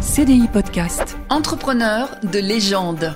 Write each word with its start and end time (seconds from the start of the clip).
CDI 0.00 0.48
Podcast. 0.48 1.18
Entrepreneur 1.28 2.08
de 2.22 2.38
légende. 2.38 3.14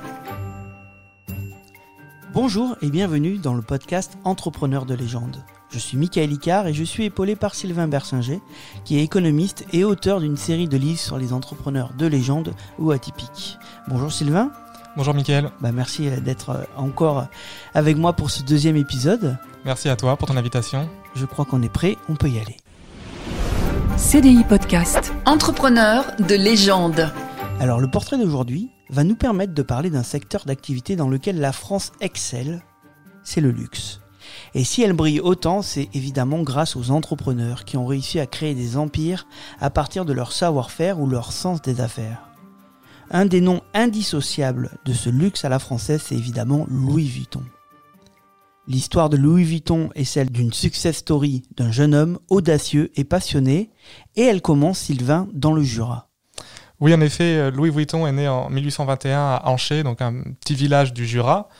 Bonjour 2.35 2.77
et 2.83 2.91
bienvenue 2.91 3.39
dans 3.39 3.55
le 3.55 3.63
podcast 3.63 4.19
Entrepreneur 4.25 4.85
de 4.85 4.95
légende. 4.95 5.43
Je 5.71 5.79
suis 5.79 5.97
Michael 5.97 6.31
Icard 6.33 6.67
et 6.67 6.75
je 6.75 6.85
suis 6.85 7.05
épaulé 7.05 7.37
par 7.37 7.55
Sylvain 7.55 7.89
Bersinger, 7.89 8.43
qui 8.85 8.99
est 8.99 9.03
économiste 9.03 9.65
et 9.73 9.83
auteur 9.83 10.21
d'une 10.21 10.37
série 10.37 10.69
de 10.69 10.77
livres 10.77 11.01
sur 11.01 11.17
les 11.17 11.33
entrepreneurs 11.33 11.95
de 11.97 12.07
légende 12.07 12.53
ou 12.79 12.91
atypiques. 12.91 13.57
Bonjour 13.89 14.13
Sylvain. 14.13 14.53
Bonjour 14.95 15.15
Michael. 15.15 15.53
Bah 15.63 15.73
merci 15.73 16.11
d'être 16.21 16.67
encore 16.77 17.29
avec 17.73 17.97
moi 17.97 18.13
pour 18.13 18.31
ce 18.31 18.43
deuxième 18.43 18.77
épisode. 18.77 19.39
Merci 19.65 19.89
à 19.89 19.97
toi 19.97 20.19
pour 20.19 20.29
ton 20.29 20.37
invitation. 20.37 20.87
Je 21.15 21.25
crois 21.25 21.47
qu'on 21.47 21.63
est 21.63 21.73
prêt, 21.73 21.97
on 22.11 22.15
peut 22.17 22.29
y 22.29 22.39
aller. 22.39 22.59
CDI 23.97 24.43
Podcast. 24.43 25.13
Entrepreneur 25.25 26.05
de 26.19 26.35
légende. 26.35 27.13
Alors 27.61 27.79
le 27.79 27.89
portrait 27.89 28.19
d'aujourd'hui 28.19 28.69
va 28.91 29.05
nous 29.05 29.15
permettre 29.15 29.55
de 29.55 29.63
parler 29.63 29.89
d'un 29.89 30.03
secteur 30.03 30.45
d'activité 30.47 30.97
dans 30.97 31.09
lequel 31.09 31.39
la 31.39 31.53
France 31.53 31.93
excelle, 32.01 32.65
c'est 33.23 33.41
le 33.41 33.53
luxe. 33.53 34.01
Et 34.55 34.65
si 34.65 34.83
elle 34.83 34.95
brille 34.95 35.21
autant, 35.21 35.63
c'est 35.63 35.89
évidemment 35.95 36.43
grâce 36.43 36.75
aux 36.75 36.91
entrepreneurs 36.91 37.65
qui 37.65 37.77
ont 37.77 37.87
réussi 37.87 38.19
à 38.19 38.27
créer 38.27 38.57
des 38.57 38.77
empires 38.77 39.29
à 39.61 39.71
partir 39.71 40.05
de 40.05 40.13
leur 40.13 40.33
savoir-faire 40.33 40.99
ou 40.99 41.07
leur 41.07 41.33
sens 41.33 41.63
des 41.63 41.81
affaires. 41.81 42.29
Un 43.13 43.27
des 43.27 43.41
noms 43.41 43.63
indissociables 43.75 44.73
de 44.85 44.93
ce 44.93 45.09
luxe 45.09 45.45
à 45.45 45.49
la 45.49 45.61
française, 45.61 46.03
c'est 46.05 46.17
évidemment 46.17 46.67
Louis 46.69 47.07
Vuitton. 47.07 47.43
L'histoire 48.67 49.11
de 49.11 49.19
Louis 49.19 49.45
Vuitton 49.45 49.91
est 49.95 50.05
celle 50.05 50.31
d'une 50.31 50.53
success 50.53 50.97
story 50.97 51.43
d'un 51.55 51.71
jeune 51.71 51.95
homme 51.95 52.19
audacieux 52.31 52.91
et 52.97 53.05
passionné, 53.05 53.71
et 54.17 54.23
elle 54.23 54.41
commence, 54.41 54.79
Sylvain, 54.79 55.29
dans 55.35 55.53
le 55.53 55.63
Jura. 55.63 56.09
Oui, 56.81 56.95
en 56.95 57.01
effet, 57.03 57.37
euh, 57.37 57.51
Louis 57.51 57.71
Vuitton 57.71 58.07
est 58.07 58.13
né 58.13 58.27
en 58.27 58.49
1821 58.49 59.19
à 59.19 59.43
Anché, 59.47 59.83
donc 59.83 60.01
un 60.01 60.23
petit 60.41 60.55
village 60.55 60.95
du 60.95 61.07
Jura. 61.07 61.51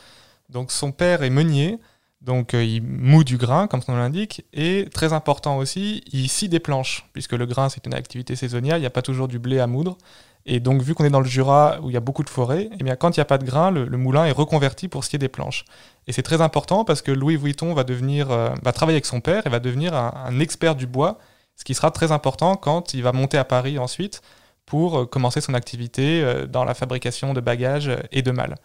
Donc 0.49 0.71
son 0.71 0.91
père 0.91 1.21
est 1.21 1.29
meunier, 1.29 1.79
donc 2.21 2.55
euh, 2.55 2.63
il 2.63 2.81
moue 2.81 3.23
du 3.23 3.37
grain, 3.37 3.67
comme 3.67 3.83
son 3.83 3.91
nom 3.91 3.99
l'indique, 3.99 4.43
et 4.51 4.87
très 4.91 5.13
important 5.13 5.57
aussi, 5.57 6.03
il 6.11 6.27
scie 6.27 6.49
des 6.49 6.59
planches, 6.59 7.07
puisque 7.13 7.33
le 7.33 7.45
grain 7.45 7.69
c'est 7.69 7.85
une 7.85 7.93
activité 7.93 8.35
saisonnière, 8.35 8.77
il 8.77 8.81
n'y 8.81 8.87
a 8.87 8.91
pas 8.91 9.03
toujours 9.03 9.27
du 9.27 9.37
blé 9.37 9.59
à 9.59 9.67
moudre. 9.67 9.97
Et 10.45 10.59
donc, 10.59 10.81
vu 10.81 10.93
qu'on 10.93 11.05
est 11.05 11.09
dans 11.09 11.21
le 11.21 11.25
Jura 11.25 11.79
où 11.81 11.89
il 11.89 11.93
y 11.93 11.97
a 11.97 12.01
beaucoup 12.01 12.23
de 12.23 12.29
forêts, 12.29 12.69
eh 12.79 12.83
bien, 12.83 12.95
quand 12.95 13.17
il 13.17 13.19
n'y 13.19 13.23
a 13.23 13.25
pas 13.25 13.39
de 13.39 13.45
grain, 13.45 13.71
le, 13.71 13.97
moulin 13.97 14.25
est 14.25 14.31
reconverti 14.31 14.87
pour 14.87 15.03
scier 15.03 15.17
des 15.17 15.27
planches. 15.27 15.65
Et 16.07 16.13
c'est 16.13 16.21
très 16.21 16.39
important 16.41 16.85
parce 16.85 17.01
que 17.01 17.11
Louis 17.11 17.35
Vuitton 17.35 17.73
va, 17.73 17.83
devenir, 17.83 18.29
euh, 18.29 18.49
va 18.61 18.71
travailler 18.71 18.97
avec 18.97 19.07
son 19.07 19.21
père 19.21 19.47
et 19.47 19.49
va 19.49 19.59
devenir 19.59 19.95
un, 19.95 20.39
expert 20.39 20.75
du 20.75 20.85
bois, 20.85 21.17
ce 21.55 21.63
qui 21.63 21.73
sera 21.73 21.89
très 21.89 22.11
important 22.11 22.57
quand 22.57 22.93
il 22.93 23.01
va 23.01 23.11
monter 23.11 23.37
à 23.37 23.43
Paris 23.43 23.79
ensuite 23.79 24.21
pour 24.67 24.99
euh, 24.99 25.05
commencer 25.05 25.41
son 25.41 25.55
activité 25.55 26.21
euh, 26.21 26.45
dans 26.45 26.63
la 26.63 26.75
fabrication 26.75 27.33
de 27.33 27.41
bagages 27.41 27.89
et 28.11 28.21
de 28.21 28.31
malles. 28.31 28.55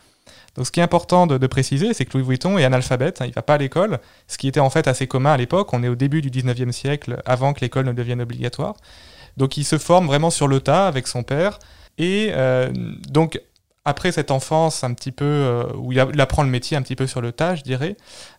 Donc 0.56 0.66
ce 0.66 0.70
qui 0.70 0.80
est 0.80 0.82
important 0.82 1.26
de, 1.26 1.46
préciser, 1.46 1.94
c'est 1.94 2.04
que 2.04 2.18
Louis 2.18 2.26
Vuitton 2.26 2.58
est 2.58 2.64
analphabète, 2.64 3.22
hein, 3.22 3.24
il 3.24 3.30
ne 3.30 3.34
va 3.34 3.42
pas 3.42 3.54
à 3.54 3.58
l'école, 3.58 4.00
ce 4.26 4.36
qui 4.36 4.48
était 4.48 4.60
en 4.60 4.70
fait 4.70 4.86
assez 4.86 5.06
commun 5.06 5.32
à 5.32 5.36
l'époque, 5.36 5.72
on 5.72 5.82
est 5.82 5.88
au 5.88 5.94
début 5.94 6.20
du 6.20 6.30
19e 6.30 6.72
siècle, 6.72 7.22
avant 7.24 7.52
que 7.52 7.60
l'école 7.60 7.86
ne 7.86 7.92
devienne 7.92 8.20
obligatoire. 8.20 8.74
Donc 9.40 9.56
il 9.56 9.64
se 9.64 9.78
forme 9.78 10.06
vraiment 10.06 10.28
sur 10.28 10.48
le 10.48 10.60
tas 10.60 10.86
avec 10.86 11.06
son 11.06 11.22
père. 11.22 11.58
Et 11.96 12.28
euh, 12.34 12.70
donc 13.08 13.40
après 13.86 14.12
cette 14.12 14.30
enfance 14.30 14.84
un 14.84 14.92
petit 14.92 15.12
peu 15.12 15.24
euh, 15.24 15.64
où 15.78 15.92
il, 15.92 16.20
apprend 16.20 16.42
le 16.42 16.50
métier 16.50 16.76
un 16.76 16.82
petit 16.82 16.94
peu 16.94 17.06
sur 17.06 17.22
le 17.22 17.32
tas, 17.32 17.54
je 17.54 17.62
dirais, 17.62 17.96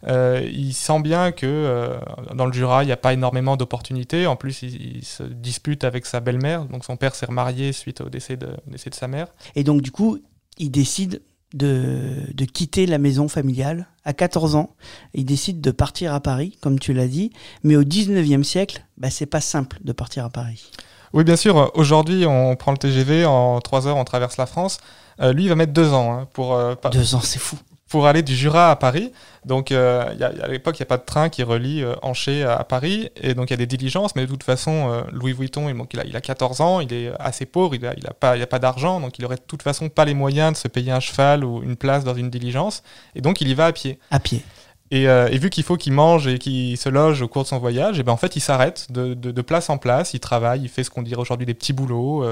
euh, 0.07 0.47
il 0.53 0.73
sent 0.73 1.01
bien 1.01 1.31
que 1.31 1.97
dans 2.35 2.45
le 2.45 2.53
Jura, 2.53 2.83
il 2.83 2.85
n'y 2.85 2.91
a 2.91 2.97
pas 2.97 3.13
énormément 3.13 3.57
d'opportunités. 3.57 4.27
En 4.27 4.35
plus, 4.35 4.61
il, 4.61 5.03
se 5.03 5.23
dispute 5.23 5.83
avec 5.83 6.05
sa 6.05 6.19
belle-mère. 6.19 6.65
Donc 6.65 6.85
son 6.85 6.97
père 6.97 7.15
s'est 7.15 7.25
remarié 7.25 7.73
suite 7.73 8.01
au 8.01 8.09
décès 8.09 8.37
de, 8.37 8.55
sa 8.91 9.07
mère. 9.07 9.27
Et 9.55 9.63
donc 9.63 9.81
du 9.81 9.89
coup, 9.89 10.19
il 10.59 10.69
décide 10.69 11.23
de, 11.55 12.45
quitter 12.53 12.85
la 12.85 12.99
maison 12.99 13.27
familiale 13.27 13.87
à 14.05 14.13
14 14.13 14.53
ans. 14.53 14.75
Il 15.15 15.25
décide 15.25 15.61
de 15.61 15.71
partir 15.71 16.13
à 16.13 16.19
Paris, 16.19 16.57
comme 16.61 16.77
tu 16.77 16.93
l'as 16.93 17.07
dit. 17.07 17.31
Mais 17.63 17.75
au 17.75 17.83
19e 17.83 18.43
siècle, 18.43 18.85
bah, 18.97 19.09
c'est 19.09 19.25
pas 19.25 19.41
simple 19.41 19.79
de 19.83 19.93
partir 19.93 20.25
à 20.25 20.29
Paris. 20.29 20.71
Oui, 21.13 21.23
bien 21.23 21.35
sûr. 21.35 21.71
Aujourd'hui, 21.75 22.25
on 22.25 22.55
prend 22.55 22.71
le 22.71 22.77
TGV, 22.77 23.25
en 23.25 23.59
3 23.59 23.87
heures, 23.87 23.97
on 23.97 24.03
traverse 24.03 24.37
la 24.37 24.45
France. 24.45 24.79
Euh, 25.21 25.33
lui, 25.33 25.43
il 25.43 25.49
va 25.49 25.55
mettre 25.55 25.73
2 25.73 25.93
ans. 25.93 26.13
Hein, 26.13 26.27
pour, 26.33 26.53
euh, 26.53 26.75
deux 26.91 27.15
ans, 27.15 27.21
c'est 27.21 27.39
fou 27.39 27.57
pour 27.91 28.07
aller 28.07 28.23
du 28.23 28.35
Jura 28.35 28.71
à 28.71 28.75
Paris. 28.77 29.11
Donc 29.45 29.71
euh, 29.71 30.03
à 30.41 30.47
l'époque, 30.47 30.79
il 30.79 30.81
n'y 30.81 30.85
a 30.85 30.87
pas 30.87 30.97
de 30.97 31.05
train 31.05 31.29
qui 31.29 31.43
relie 31.43 31.83
euh, 31.83 31.93
Angers 32.03 32.43
à, 32.43 32.63
Paris, 32.63 33.09
et 33.17 33.33
donc 33.33 33.49
il 33.49 33.53
y 33.53 33.55
a 33.55 33.57
des 33.57 33.65
diligences, 33.65 34.15
mais 34.15 34.21
de 34.21 34.27
toute 34.27 34.43
façon, 34.43 34.89
euh, 34.91 35.01
Louis 35.11 35.33
Vuitton, 35.33 35.67
il, 35.67 35.99
a, 35.99 36.05
il, 36.05 36.15
a, 36.15 36.21
14 36.21 36.61
ans, 36.61 36.79
il 36.79 36.93
est 36.93 37.11
assez 37.19 37.45
pauvre, 37.45 37.75
il 37.75 37.81
n'a 37.81 37.93
il 37.97 38.07
a 38.07 38.13
pas, 38.13 38.37
il 38.37 38.41
a 38.41 38.47
pas 38.47 38.59
d'argent, 38.59 39.01
donc 39.01 39.19
il 39.19 39.25
aurait 39.25 39.35
de 39.35 39.41
toute 39.45 39.61
façon 39.61 39.89
pas 39.89 40.05
les 40.05 40.13
moyens 40.13 40.53
de 40.53 40.57
se 40.57 40.67
payer 40.69 40.91
un 40.91 41.01
cheval 41.01 41.43
ou 41.43 41.61
une 41.63 41.75
place 41.75 42.05
dans 42.05 42.13
une 42.13 42.29
diligence, 42.29 42.81
et 43.15 43.21
donc 43.21 43.41
il 43.41 43.49
y 43.49 43.53
va 43.53 43.65
à 43.65 43.71
pied. 43.73 43.99
À 44.09 44.19
pied. 44.19 44.41
Et, 44.91 45.37
vu 45.37 45.49
qu'il 45.49 45.63
faut 45.63 45.77
qu'il 45.77 45.93
mange 45.93 46.27
et 46.27 46.37
qu'il 46.37 46.77
se 46.77 46.89
loge 46.89 47.21
au 47.21 47.27
cours 47.27 47.43
de 47.43 47.47
son 47.47 47.59
voyage, 47.59 47.99
et 47.99 48.03
ben 48.03 48.11
en 48.11 48.17
fait 48.17 48.35
il 48.35 48.41
s'arrête 48.41 48.91
de, 48.91 49.13
de, 49.13 49.41
place 49.41 49.69
en 49.69 49.77
place, 49.77 50.13
il 50.13 50.19
travaille, 50.19 50.61
il 50.63 50.69
fait 50.69 50.83
ce 50.83 50.89
qu'on 50.89 51.01
dirait 51.01 51.21
aujourd'hui 51.21 51.45
des 51.45 51.53
petits 51.53 51.73
boulots. 51.73 52.25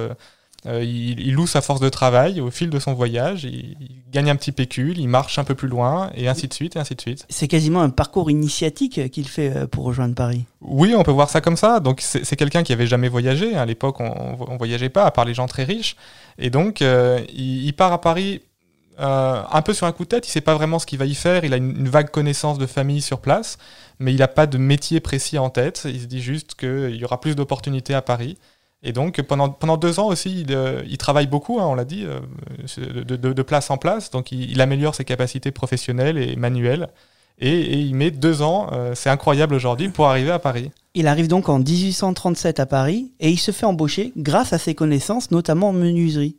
Euh, 0.65 0.83
il, 0.83 1.33
loue 1.33 1.47
sa 1.47 1.61
force 1.61 1.79
de 1.79 1.87
travail 1.87 2.41
au 2.41 2.51
fil 2.51 2.69
de 2.69 2.79
son 2.79 2.93
voyage, 2.93 3.45
il, 3.45 3.77
gagne 4.11 4.29
un 4.29 4.35
petit 4.35 4.51
pécule, 4.51 4.97
il 4.97 5.07
marche 5.07 5.39
un 5.39 5.43
peu 5.43 5.55
plus 5.55 5.67
loin, 5.67 6.09
et 6.15 6.27
ainsi 6.27 6.47
de 6.47 6.53
suite, 6.53 6.75
et 6.75 6.79
ainsi 6.79 6.95
de 6.95 7.01
suite. 7.01 7.25
C'est 7.29 7.47
quasiment 7.47 7.81
un 7.81 7.89
parcours 7.89 8.29
initiatique 8.29 9.09
qu'il 9.11 9.27
fait 9.27 9.55
euh, 9.55 9.67
pour 9.67 9.85
rejoindre 9.85 10.15
Paris. 10.15 10.45
Oui, 10.61 10.95
on 10.95 11.03
peut 11.03 11.11
voir 11.11 11.29
ça 11.29 11.41
comme 11.41 11.55
ça. 11.55 11.79
Donc 11.79 12.01
c'est 12.01 12.35
quelqu'un 12.35 12.63
qui 12.63 12.73
avait 12.73 12.87
jamais 12.87 13.07
voyagé. 13.07 13.55
À 13.55 13.65
l'époque, 13.65 13.99
on, 13.99 14.51
ne 14.51 14.57
voyageait 14.57 14.89
pas, 14.89 15.05
à 15.05 15.11
part 15.11 15.25
les 15.25 15.33
gens 15.33 15.47
très 15.47 15.63
riches. 15.63 15.95
Et 16.37 16.49
donc, 16.49 16.81
euh, 16.81 17.21
il, 17.33 17.71
part 17.73 17.93
à 17.93 18.01
Paris 18.01 18.41
un 18.99 19.61
peu 19.61 19.73
sur 19.73 19.87
un 19.87 19.91
coup 19.91 20.03
de 20.03 20.09
tête. 20.09 20.27
Il 20.27 20.31
sait 20.31 20.41
pas 20.41 20.55
vraiment 20.55 20.79
ce 20.79 20.85
qu'il 20.85 20.99
va 20.99 21.05
y 21.05 21.15
faire. 21.15 21.45
Il 21.45 21.53
a 21.53 21.57
une, 21.57 21.87
vague 21.87 22.09
connaissance 22.09 22.57
de 22.57 22.65
famille 22.65 23.01
sur 23.01 23.19
place, 23.19 23.57
mais 23.99 24.13
il 24.13 24.19
n'a 24.19 24.27
pas 24.27 24.47
de 24.47 24.57
métier 24.57 24.99
précis 24.99 25.37
en 25.37 25.49
tête. 25.49 25.83
Il 25.85 26.01
se 26.01 26.05
dit 26.05 26.21
juste 26.21 26.55
qu'il 26.55 26.95
y 26.95 27.05
aura 27.05 27.19
plus 27.19 27.35
d'opportunités 27.35 27.93
à 27.93 28.01
Paris. 28.01 28.37
Et 28.81 28.93
donc 28.93 29.21
pendant, 29.23 29.49
pendant 29.49 29.77
deux 29.77 29.99
ans 29.99 30.07
aussi, 30.07 30.41
il, 30.41 30.55
euh, 30.55 30.83
travaille 30.97 31.27
beaucoup, 31.27 31.59
hein, 31.59 31.65
on 31.67 31.75
l'a 31.75 31.85
dit, 31.85 32.05
euh, 32.05 32.19
de, 33.03 33.41
place 33.41 33.69
en 33.69 33.77
place. 33.77 34.09
Donc 34.09 34.31
il, 34.31 34.59
améliore 34.61 34.95
ses 34.95 35.05
capacités 35.05 35.51
professionnelles 35.51 36.17
et 36.17 36.35
manuelles. 36.35 36.89
Et, 37.41 37.79
il 37.79 37.95
met 37.95 38.11
deux 38.11 38.41
ans, 38.41 38.67
euh, 38.73 38.93
c'est 38.95 39.09
incroyable 39.09 39.55
aujourd'hui, 39.55 39.89
pour 39.89 40.07
arriver 40.07 40.31
à 40.31 40.39
Paris. 40.39 40.71
Il 40.93 41.07
arrive 41.07 41.27
donc 41.27 41.47
en 41.47 41.59
1837 41.59 42.59
à 42.59 42.65
Paris 42.65 43.11
et 43.19 43.29
il 43.29 43.37
se 43.37 43.51
fait 43.51 43.65
embaucher 43.65 44.11
grâce 44.17 44.53
à 44.53 44.57
ses 44.57 44.75
connaissances, 44.75 45.31
notamment 45.31 45.69
en 45.69 45.73
menuiserie. 45.73 46.35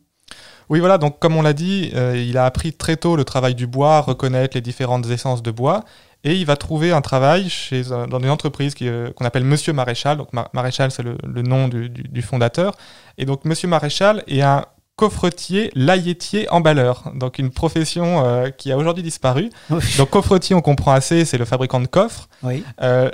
Oui, 0.71 0.79
voilà, 0.79 0.97
donc 0.97 1.19
comme 1.19 1.35
on 1.35 1.43
l'a 1.43 1.53
dit, 1.53 1.91
il 2.15 2.37
a 2.37 2.45
appris 2.45 2.73
très 2.73 2.95
tôt 2.95 3.15
le 3.15 3.25
travail 3.25 3.53
du 3.53 3.67
bois, 3.67 4.01
reconnaître 4.01 4.55
les 4.55 4.61
différentes 4.61 5.05
essences 5.09 5.43
de 5.43 5.51
bois 5.51 5.83
et 6.23 6.35
il 6.35 6.45
va 6.45 6.55
trouver 6.55 6.91
un 6.91 7.01
travail 7.01 7.49
chez, 7.49 7.83
dans 7.83 8.19
une 8.19 8.29
entreprise 8.29 8.75
euh, 8.83 9.11
qu'on 9.13 9.25
appelle 9.25 9.43
Monsieur 9.43 9.73
Maréchal. 9.73 10.17
Donc 10.17 10.29
Maréchal, 10.53 10.91
c'est 10.91 11.03
le, 11.03 11.41
nom 11.41 11.67
du, 11.67 12.21
fondateur. 12.21 12.75
Et 13.17 13.25
donc 13.25 13.43
Monsieur 13.45 13.67
Maréchal 13.67 14.23
est 14.27 14.41
un 14.41 14.65
coffretier, 14.97 15.71
laïetier, 15.73 16.47
emballeur. 16.51 17.11
Donc 17.15 17.39
une 17.39 17.49
profession 17.49 18.23
euh, 18.23 18.49
qui 18.49 18.71
a 18.71 18.77
aujourd'hui 18.77 19.01
disparu. 19.01 19.49
Donc 19.97 20.11
coffretier, 20.11 20.55
on 20.55 20.61
comprend 20.61 20.91
assez, 20.91 21.25
c'est 21.25 21.39
le 21.39 21.45
fabricant 21.45 21.79
de 21.79 21.87
coffres. 21.87 22.29
Oui. 22.43 22.63
Euh, 22.81 23.09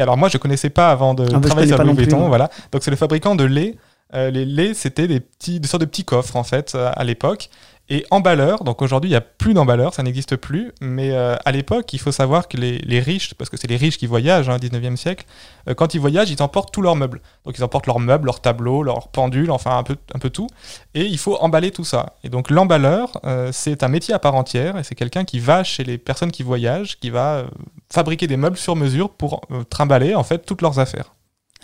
alors 0.00 0.16
moi 0.16 0.28
je 0.28 0.38
connaissais 0.38 0.70
pas 0.70 0.92
avant 0.92 1.14
de 1.14 1.26
ah, 1.34 1.40
travailler 1.40 1.68
sur 1.68 1.82
le 1.82 1.92
béton, 1.92 2.28
voilà. 2.28 2.50
Donc 2.70 2.84
c'est 2.84 2.92
le 2.92 2.96
fabricant 2.96 3.34
de 3.34 3.44
lait. 3.44 3.76
Euh, 4.14 4.30
les 4.30 4.44
laits, 4.44 4.74
c'était 4.74 5.08
des 5.08 5.22
sortes 5.64 5.80
de 5.80 5.86
petits 5.86 6.04
coffres 6.04 6.36
en 6.36 6.44
fait 6.44 6.74
à 6.74 7.04
l'époque. 7.04 7.50
Et 7.88 8.06
emballeur, 8.10 8.62
donc 8.62 8.80
aujourd'hui 8.80 9.10
il 9.10 9.12
n'y 9.12 9.16
a 9.16 9.20
plus 9.20 9.54
d'emballeur, 9.54 9.92
ça 9.92 10.04
n'existe 10.04 10.36
plus, 10.36 10.72
mais 10.80 11.10
euh, 11.10 11.36
à 11.44 11.50
l'époque 11.50 11.92
il 11.92 11.98
faut 11.98 12.12
savoir 12.12 12.46
que 12.46 12.56
les, 12.56 13.00
riches, 13.00 13.34
parce 13.34 13.50
que 13.50 13.56
c'est 13.56 13.66
les 13.66 13.76
riches 13.76 13.98
qui 13.98 14.06
voyagent 14.06 14.48
hein, 14.48 14.54
au 14.54 14.58
19e 14.58 14.96
siècle, 14.96 15.26
euh, 15.68 15.74
quand 15.74 15.92
ils 15.92 16.00
voyagent 16.00 16.30
ils 16.30 16.42
emportent 16.42 16.72
tous 16.72 16.80
leurs 16.80 16.94
meubles. 16.94 17.20
Donc 17.44 17.58
ils 17.58 17.64
emportent 17.64 17.88
leurs 17.88 17.98
meubles, 17.98 18.26
leurs 18.26 18.40
tableaux, 18.40 18.84
leurs 18.84 19.08
pendules, 19.08 19.50
enfin 19.50 19.76
un 19.76 19.82
peu, 19.82 20.30
tout, 20.30 20.46
et 20.94 21.04
il 21.04 21.18
faut 21.18 21.36
emballer 21.38 21.72
tout 21.72 21.84
ça. 21.84 22.14
Et 22.22 22.28
donc 22.28 22.50
l'emballeur, 22.50 23.20
euh, 23.24 23.50
c'est 23.52 23.82
un 23.82 23.88
métier 23.88 24.14
à 24.14 24.20
part 24.20 24.36
entière, 24.36 24.78
et 24.78 24.84
c'est 24.84 24.94
quelqu'un 24.94 25.24
qui 25.24 25.40
va 25.40 25.64
chez 25.64 25.82
les 25.82 25.98
personnes 25.98 26.30
qui 26.30 26.44
voyagent, 26.44 26.98
qui 27.00 27.10
va 27.10 27.44
fabriquer 27.92 28.28
des 28.28 28.36
meubles 28.36 28.56
sur 28.56 28.76
mesure 28.76 29.10
pour 29.10 29.42
trimballer 29.68 30.14
en 30.14 30.22
fait 30.22 30.46
toutes 30.46 30.62
leurs 30.62 30.78
affaires. 30.78 31.12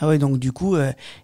Ah 0.01 0.09
oui, 0.09 0.19
donc 0.19 0.39
du 0.39 0.53
coup, 0.53 0.77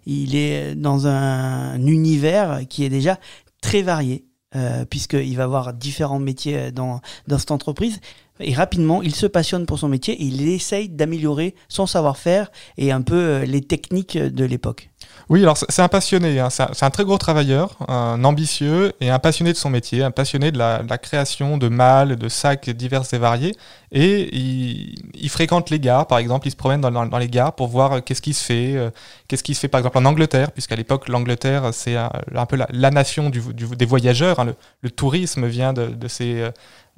il 0.05 0.35
est 0.35 0.75
dans 0.75 1.07
un 1.07 1.85
univers 1.85 2.61
qui 2.67 2.83
est 2.83 2.89
déjà 2.89 3.19
très 3.61 3.81
varié. 3.81 4.25
Euh, 4.55 4.85
puisqu'il 4.85 5.35
va 5.35 5.43
avoir 5.43 5.73
différents 5.73 6.19
métiers 6.19 6.57
euh, 6.57 6.71
dans, 6.71 7.01
dans 7.27 7.37
cette 7.37 7.51
entreprise. 7.51 7.99
Et 8.39 8.53
rapidement, 8.53 9.01
il 9.01 9.13
se 9.13 9.25
passionne 9.25 9.65
pour 9.65 9.79
son 9.79 9.89
métier 9.89 10.13
et 10.13 10.23
il 10.23 10.47
essaye 10.47 10.87
d'améliorer 10.87 11.55
son 11.67 11.85
savoir-faire 11.85 12.49
et 12.77 12.93
un 12.93 13.01
peu 13.01 13.15
euh, 13.15 13.45
les 13.45 13.61
techniques 13.61 14.17
de 14.17 14.45
l'époque. 14.45 14.91
Oui, 15.29 15.41
alors 15.41 15.57
c'est 15.57 15.81
un 15.81 15.87
passionné, 15.87 16.39
hein. 16.39 16.49
c'est 16.49 16.83
un, 16.83 16.89
très 16.89 17.03
gros 17.03 17.17
travailleur, 17.17 17.75
un 17.87 18.23
ambitieux 18.23 18.93
et 19.01 19.09
un 19.09 19.17
passionné 19.17 19.53
de 19.53 19.57
son 19.57 19.69
métier, 19.69 20.03
un 20.03 20.11
passionné 20.11 20.51
de 20.51 20.57
la, 20.57 20.97
création 20.97 21.57
de 21.57 21.67
mâles, 21.67 22.15
de 22.15 22.29
sacs 22.29 22.69
divers 22.69 23.03
et 23.11 23.17
variés. 23.17 23.55
Et 23.91 24.35
il, 24.35 25.29
fréquente 25.29 25.69
les 25.69 25.79
gares, 25.79 26.07
par 26.07 26.19
exemple, 26.19 26.47
il 26.47 26.51
se 26.51 26.55
promène 26.55 26.81
dans, 26.81 27.17
les 27.17 27.29
gares 27.29 27.55
pour 27.55 27.67
voir 27.67 27.93
euh, 27.93 27.99
qu'est-ce 28.01 28.21
qui 28.21 28.33
se 28.33 28.43
fait, 28.43 28.75
euh, 28.75 28.89
qu'est-ce 29.27 29.43
qui 29.43 29.55
se 29.55 29.61
fait 29.61 29.67
par 29.67 29.79
exemple 29.79 29.97
en 29.97 30.05
Angleterre, 30.05 30.51
puisqu'à 30.51 30.75
l'époque 30.75 31.07
l'Angleterre 31.07 31.73
c'est 31.73 31.95
un, 31.95 32.45
peu 32.47 32.57
la, 32.57 32.91
nation 32.91 33.29
des 33.31 33.85
voyageurs, 33.85 34.39
hein. 34.39 34.53
le, 34.81 34.91
tourisme 34.91 35.47
vient 35.47 35.73
de, 35.73 36.07
ces... 36.07 36.49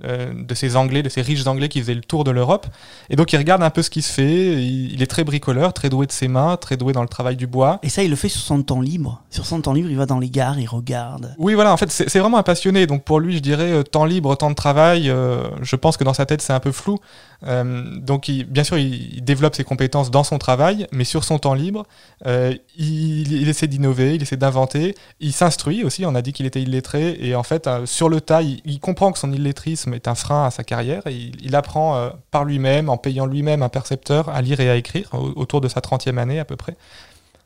Euh, 0.03 0.31
de 0.31 0.53
ces 0.53 0.75
Anglais, 0.75 1.01
de 1.01 1.09
ces 1.09 1.23
riches 1.23 1.47
Anglais 1.47 1.69
qui 1.69 1.79
faisaient 1.81 1.95
le 1.95 2.01
tour 2.01 2.23
de 2.23 2.29
l'Europe. 2.29 2.67
Et 3.09 3.15
donc 3.15 3.33
il 3.33 3.37
regarde 3.37 3.63
un 3.63 3.71
peu 3.71 3.81
ce 3.81 3.89
qui 3.89 4.03
se 4.03 4.13
fait. 4.13 4.63
Il, 4.63 5.01
est 5.01 5.07
très 5.07 5.23
bricoleur, 5.23 5.73
très 5.73 5.89
doué 5.89 6.05
de 6.05 6.11
ses 6.11 6.27
mains, 6.27 6.55
très 6.55 6.77
doué 6.77 6.93
dans 6.93 7.01
le 7.01 7.07
travail 7.07 7.35
du 7.35 7.47
bois. 7.47 7.79
Il 8.07 8.09
le 8.09 8.15
fait 8.15 8.29
sur 8.29 8.41
son 8.41 8.63
temps 8.63 8.81
libre. 8.81 9.21
Sur 9.29 9.45
son 9.45 9.61
temps 9.61 9.73
libre, 9.73 9.89
il 9.89 9.97
va 9.97 10.05
dans 10.05 10.19
les 10.19 10.29
gares, 10.29 10.59
il 10.59 10.67
regarde. 10.67 11.35
Oui, 11.37 11.53
voilà. 11.53 11.73
En 11.73 11.77
fait, 11.77 11.91
c'est 11.91 12.19
vraiment 12.19 12.37
un 12.37 12.43
passionné. 12.43 12.87
Donc 12.87 13.03
pour 13.03 13.19
lui, 13.19 13.35
je 13.35 13.39
dirais 13.39 13.71
euh, 13.71 13.83
temps 13.83 14.05
libre, 14.05 14.35
temps 14.35 14.49
de 14.49 14.55
travail. 14.55 15.09
Euh, 15.09 15.43
je 15.61 15.75
pense 15.75 15.97
que 15.97 16.03
dans 16.03 16.13
sa 16.13 16.25
tête, 16.25 16.41
c'est 16.41 16.53
un 16.53 16.59
peu 16.59 16.71
flou. 16.71 16.97
donc 17.43 18.31
bien 18.49 18.63
sûr, 18.63 18.77
il, 18.77 19.23
développe 19.23 19.55
ses 19.55 19.63
compétences 19.63 20.09
dans 20.09 20.23
son 20.23 20.37
travail, 20.37 20.87
mais 20.91 21.03
sur 21.03 21.23
son 21.23 21.37
temps 21.37 21.53
libre, 21.53 21.85
il, 22.25 23.47
essaie 23.49 23.67
d'innover, 23.67 24.15
il 24.15 24.21
essaie 24.21 24.37
d'inventer. 24.37 24.95
Il 25.19 25.33
s'instruit 25.33 25.83
aussi. 25.83 26.05
On 26.05 26.15
a 26.15 26.21
dit 26.21 26.33
qu'il 26.33 26.45
était 26.45 26.61
illettré. 26.61 27.17
Et 27.19 27.35
en 27.35 27.43
fait, 27.43 27.69
sur 27.85 28.09
le 28.09 28.21
tas, 28.21 28.41
il, 28.41 28.79
comprend 28.79 29.11
que 29.11 29.19
son 29.19 29.31
illetrisme 29.33 29.93
est 29.93 30.07
un 30.07 30.15
frein 30.15 30.45
à 30.45 30.51
sa 30.51 30.63
carrière. 30.63 31.05
Et 31.07 31.31
il, 31.41 31.55
apprend 31.55 31.95
euh, 31.95 32.09
par 32.31 32.45
lui-même, 32.45 32.89
en 32.89 32.97
payant 32.97 33.25
lui-même 33.25 33.61
un 33.61 33.69
percepteur, 33.69 34.29
à 34.29 34.41
lire 34.41 34.59
et 34.59 34.69
à 34.69 34.75
écrire, 34.75 35.09
autour 35.35 35.61
de 35.61 35.67
sa 35.67 35.81
30e 35.81 36.17
année 36.17 36.39
à 36.39 36.45
peu 36.45 36.55
près. 36.55 36.75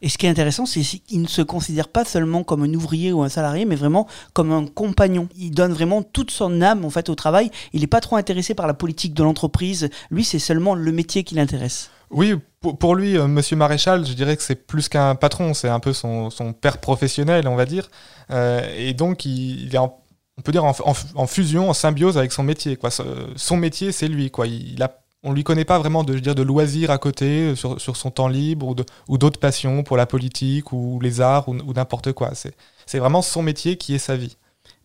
Et 0.02 0.10
ce 0.10 0.18
qui 0.18 0.26
est 0.26 0.30
intéressant, 0.30 0.66
c'est 0.66 0.82
qu'il 0.82 1.22
ne 1.22 1.28
se 1.28 1.42
considère 1.42 1.88
pas 1.88 2.06
seulement 2.06 2.44
comme 2.44 2.64
un 2.64 2.74
ouvrier 2.74 3.12
ou 3.14 3.22
un 3.24 3.30
salarié, 3.30 3.66
mais 3.66 3.76
vraiment 3.76 4.08
comme 4.34 4.52
un 4.52 4.66
compagnon. 4.66 5.28
Il 5.38 5.52
donne 5.52 5.74
vraiment 5.74 6.02
toute 6.02 6.32
son 6.32 6.62
âme 6.62 6.86
en 6.86 6.90
fait 6.90 7.10
au 7.10 7.16
travail. 7.16 7.52
Il 7.74 7.82
n'est 7.82 7.88
pas 7.88 8.02
trop 8.02 8.16
intéressé 8.16 8.56
par 8.56 8.68
la 8.68 8.74
politique 8.74 9.14
de 9.14 9.24
l'entreprise. 9.24 9.90
Lui, 10.10 10.24
c'est 10.24 10.40
seulement 10.40 10.76
le 10.76 10.92
métier 10.92 11.24
qui 11.24 11.36
l'intéresse. 11.36 11.92
Oui, 12.10 12.36
pour, 12.80 12.96
lui, 12.96 13.18
euh, 13.18 13.28
Monsieur 13.28 13.56
Maréchal, 13.56 14.06
je 14.06 14.14
dirais 14.14 14.36
que 14.36 14.44
c'est 14.44 14.56
plus 14.56 14.90
qu'un 14.90 15.16
patron, 15.16 15.54
c'est 15.54 15.70
un 15.70 15.80
peu 15.80 15.94
son, 15.94 16.30
père 16.60 16.80
professionnel, 16.80 17.48
on 17.48 17.56
va 17.56 17.66
dire. 17.66 17.90
Euh, 18.32 18.62
et 18.78 18.94
donc, 18.94 19.24
il, 19.26 19.74
est 19.74 19.78
en 19.78 19.98
on 20.38 20.42
peut 20.42 20.52
dire 20.52 20.64
en, 20.64 21.28
fusion, 21.28 21.70
en 21.70 21.74
symbiose 21.74 22.18
avec 22.18 22.32
son 22.32 22.42
métier. 22.44 22.78
Son 23.36 23.58
métier, 23.58 23.92
c'est 23.92 24.08
lui. 24.08 24.32
Quoi. 24.32 24.48
Il 24.48 24.82
a, 24.82 24.92
on 25.24 25.34
lui 25.34 25.44
connaît 25.44 25.66
pas 25.66 25.78
vraiment 25.80 26.04
de, 26.04 26.14
je 26.14 26.20
dire, 26.20 26.36
de 26.36 26.42
loisirs 26.42 26.92
à 26.92 26.98
côté, 26.98 27.26
euh, 27.26 27.56
sur, 27.56 27.80
sur 27.80 27.96
son 27.98 28.12
temps 28.12 28.28
libre, 28.28 28.76
ou 29.08 29.18
d'autres 29.18 29.40
passions 29.40 29.84
pour 29.84 29.98
la 29.98 30.06
politique, 30.06 30.74
ou 30.74 31.00
les 31.02 31.22
arts, 31.22 31.48
ou, 31.48 31.74
n'importe 31.74 32.12
quoi. 32.14 32.32
C'est 32.86 33.00
vraiment 33.00 33.22
son 33.22 33.44
métier 33.44 33.78
qui 33.78 33.94
est 33.94 34.00
sa 34.00 34.16
vie. 34.16 34.38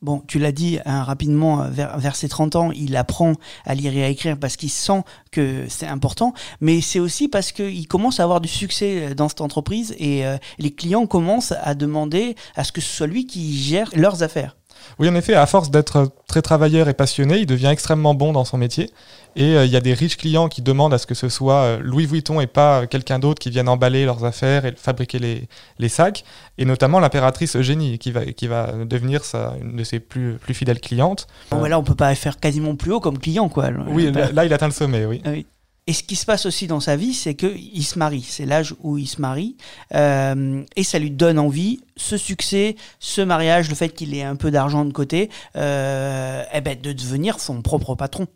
Bon, 0.03 0.23
tu 0.29 0.39
l'as 0.39 0.53
dit 0.53 0.79
hein, 0.85 1.03
rapidement, 1.03 1.63
euh, 1.63 1.69
vers, 1.71 1.99
vers, 1.99 2.17
ses 2.17 2.29
30 2.29 2.55
ans, 2.57 2.71
il 2.71 2.97
apprend 2.97 3.33
à 3.65 3.75
lire 3.75 3.97
et 3.97 4.05
à 4.05 4.09
écrire 4.09 4.39
parce 4.39 4.57
qu'il 4.57 4.71
sent 4.71 5.03
que 5.31 5.65
c'est 5.69 5.87
important, 5.87 6.35
mais 6.61 6.83
c'est 6.83 7.01
aussi 7.01 7.29
parce 7.29 7.51
qu'il 7.51 7.89
commence 7.89 8.21
à 8.21 8.25
avoir 8.25 8.43
du 8.43 8.49
succès 8.49 9.07
euh, 9.07 9.15
dans 9.15 9.31
cette 9.31 9.41
entreprise 9.41 9.97
et 9.99 10.25
les 10.59 10.71
clients 10.71 11.07
commencent 11.07 11.55
à 11.63 11.75
demander 11.75 12.37
à 12.57 12.65
ce 12.65 12.73
que 12.73 12.83
ce 12.83 12.95
soit 12.95 13.07
lui 13.07 13.27
qui 13.27 13.57
gère 13.59 13.89
leurs 13.95 14.23
affaires. 14.23 14.57
Oui, 14.99 15.09
en 15.09 15.15
effet, 15.15 15.35
à 15.35 15.47
force 15.47 15.71
d'être 15.71 16.11
très 16.27 16.43
travailleur 16.43 16.89
et 16.89 16.95
passionné, 16.95 17.39
il 17.39 17.47
devient 17.47 17.69
extrêmement 17.69 18.15
bon 18.15 18.33
dans 18.33 18.45
son 18.45 18.59
métier. 18.59 18.91
Et 19.37 19.55
euh, 19.55 19.67
il 19.67 19.71
y 19.71 19.77
a 19.77 19.81
des 19.81 19.93
riches 19.93 20.17
clients 20.17 20.49
qui 20.49 20.63
demandent 20.63 20.95
à 20.95 20.99
ce 20.99 21.07
que 21.07 21.15
ce 21.15 21.29
soit 21.29 21.57
euh, 21.57 21.79
Louis 21.83 22.07
Vuitton 22.07 22.41
et 22.41 22.47
pas 22.47 22.87
quelqu'un 22.87 23.19
d'autre 23.19 23.39
qui 23.39 23.51
vienne 23.51 23.69
emballer 23.69 24.07
leurs 24.07 24.25
affaires 24.25 24.65
et 24.65 24.73
fabriquer 24.77 25.19
les, 25.19 25.49
les 25.79 25.89
sacs. 25.89 26.25
Et 26.57 26.65
notamment 26.65 27.01
l'impératrice 27.01 27.57
Eugénie, 27.57 27.99
qui 27.99 28.13
va, 28.13 28.25
qui 28.25 28.47
va 28.47 28.73
devenir 28.85 29.25
sa, 29.25 29.55
une 29.61 29.77
de 29.77 29.85
ses 29.85 30.01
plus, 30.01 30.35
plus 30.35 30.55
fidèles 30.55 30.81
clientes. 30.81 31.27
Bon, 31.51 31.63
là, 31.65 31.79
on 31.79 31.85
peut 31.85 31.95
pas 31.95 32.15
faire 32.15 32.41
quasiment 32.41 32.77
plus 32.77 32.93
haut 32.93 33.01
comme 33.01 33.19
client, 33.19 33.49
quoi. 33.49 33.69
Oui, 33.89 34.11
là, 34.13 34.45
il 34.45 34.53
atteint 34.53 34.69
le 34.69 34.73
sommet, 34.73 35.05
oui. 35.05 35.21
oui. 35.27 35.47
Et 35.89 35.93
ce 35.93 36.03
qui 36.03 36.17
se 36.17 36.27
passe 36.27 36.47
aussi 36.47 36.67
dans 36.67 36.81
sa 36.81 36.97
vie, 36.97 37.15
c'est 37.15 37.35
qu'il 37.35 37.85
se 37.85 37.97
marie. 37.97 38.27
C'est 38.29 38.45
l'âge 38.45 38.75
où 38.83 38.99
il 38.99 39.07
se 39.07 39.21
marie. 39.21 39.57
Euh, 39.95 40.65
et 40.75 40.83
ça 40.83 40.99
lui 40.99 41.13
donne 41.13 41.39
envie, 41.39 41.81
ce 41.97 42.17
succès, 42.17 42.75
ce 42.99 43.21
mariage, 43.21 43.69
le 43.69 43.77
fait 43.77 43.91
qu'il 43.91 44.13
ait 44.15 44.25
un 44.25 44.35
peu 44.35 44.51
d'argent 44.51 44.85
de 44.85 44.93
côté, 44.93 45.31
euh, 45.55 46.43
eh 46.53 46.61
ben, 46.61 46.77
de 46.81 46.93
devenir 46.93 47.39
son 47.39 47.63
propre 47.63 47.95
patron. 47.95 48.27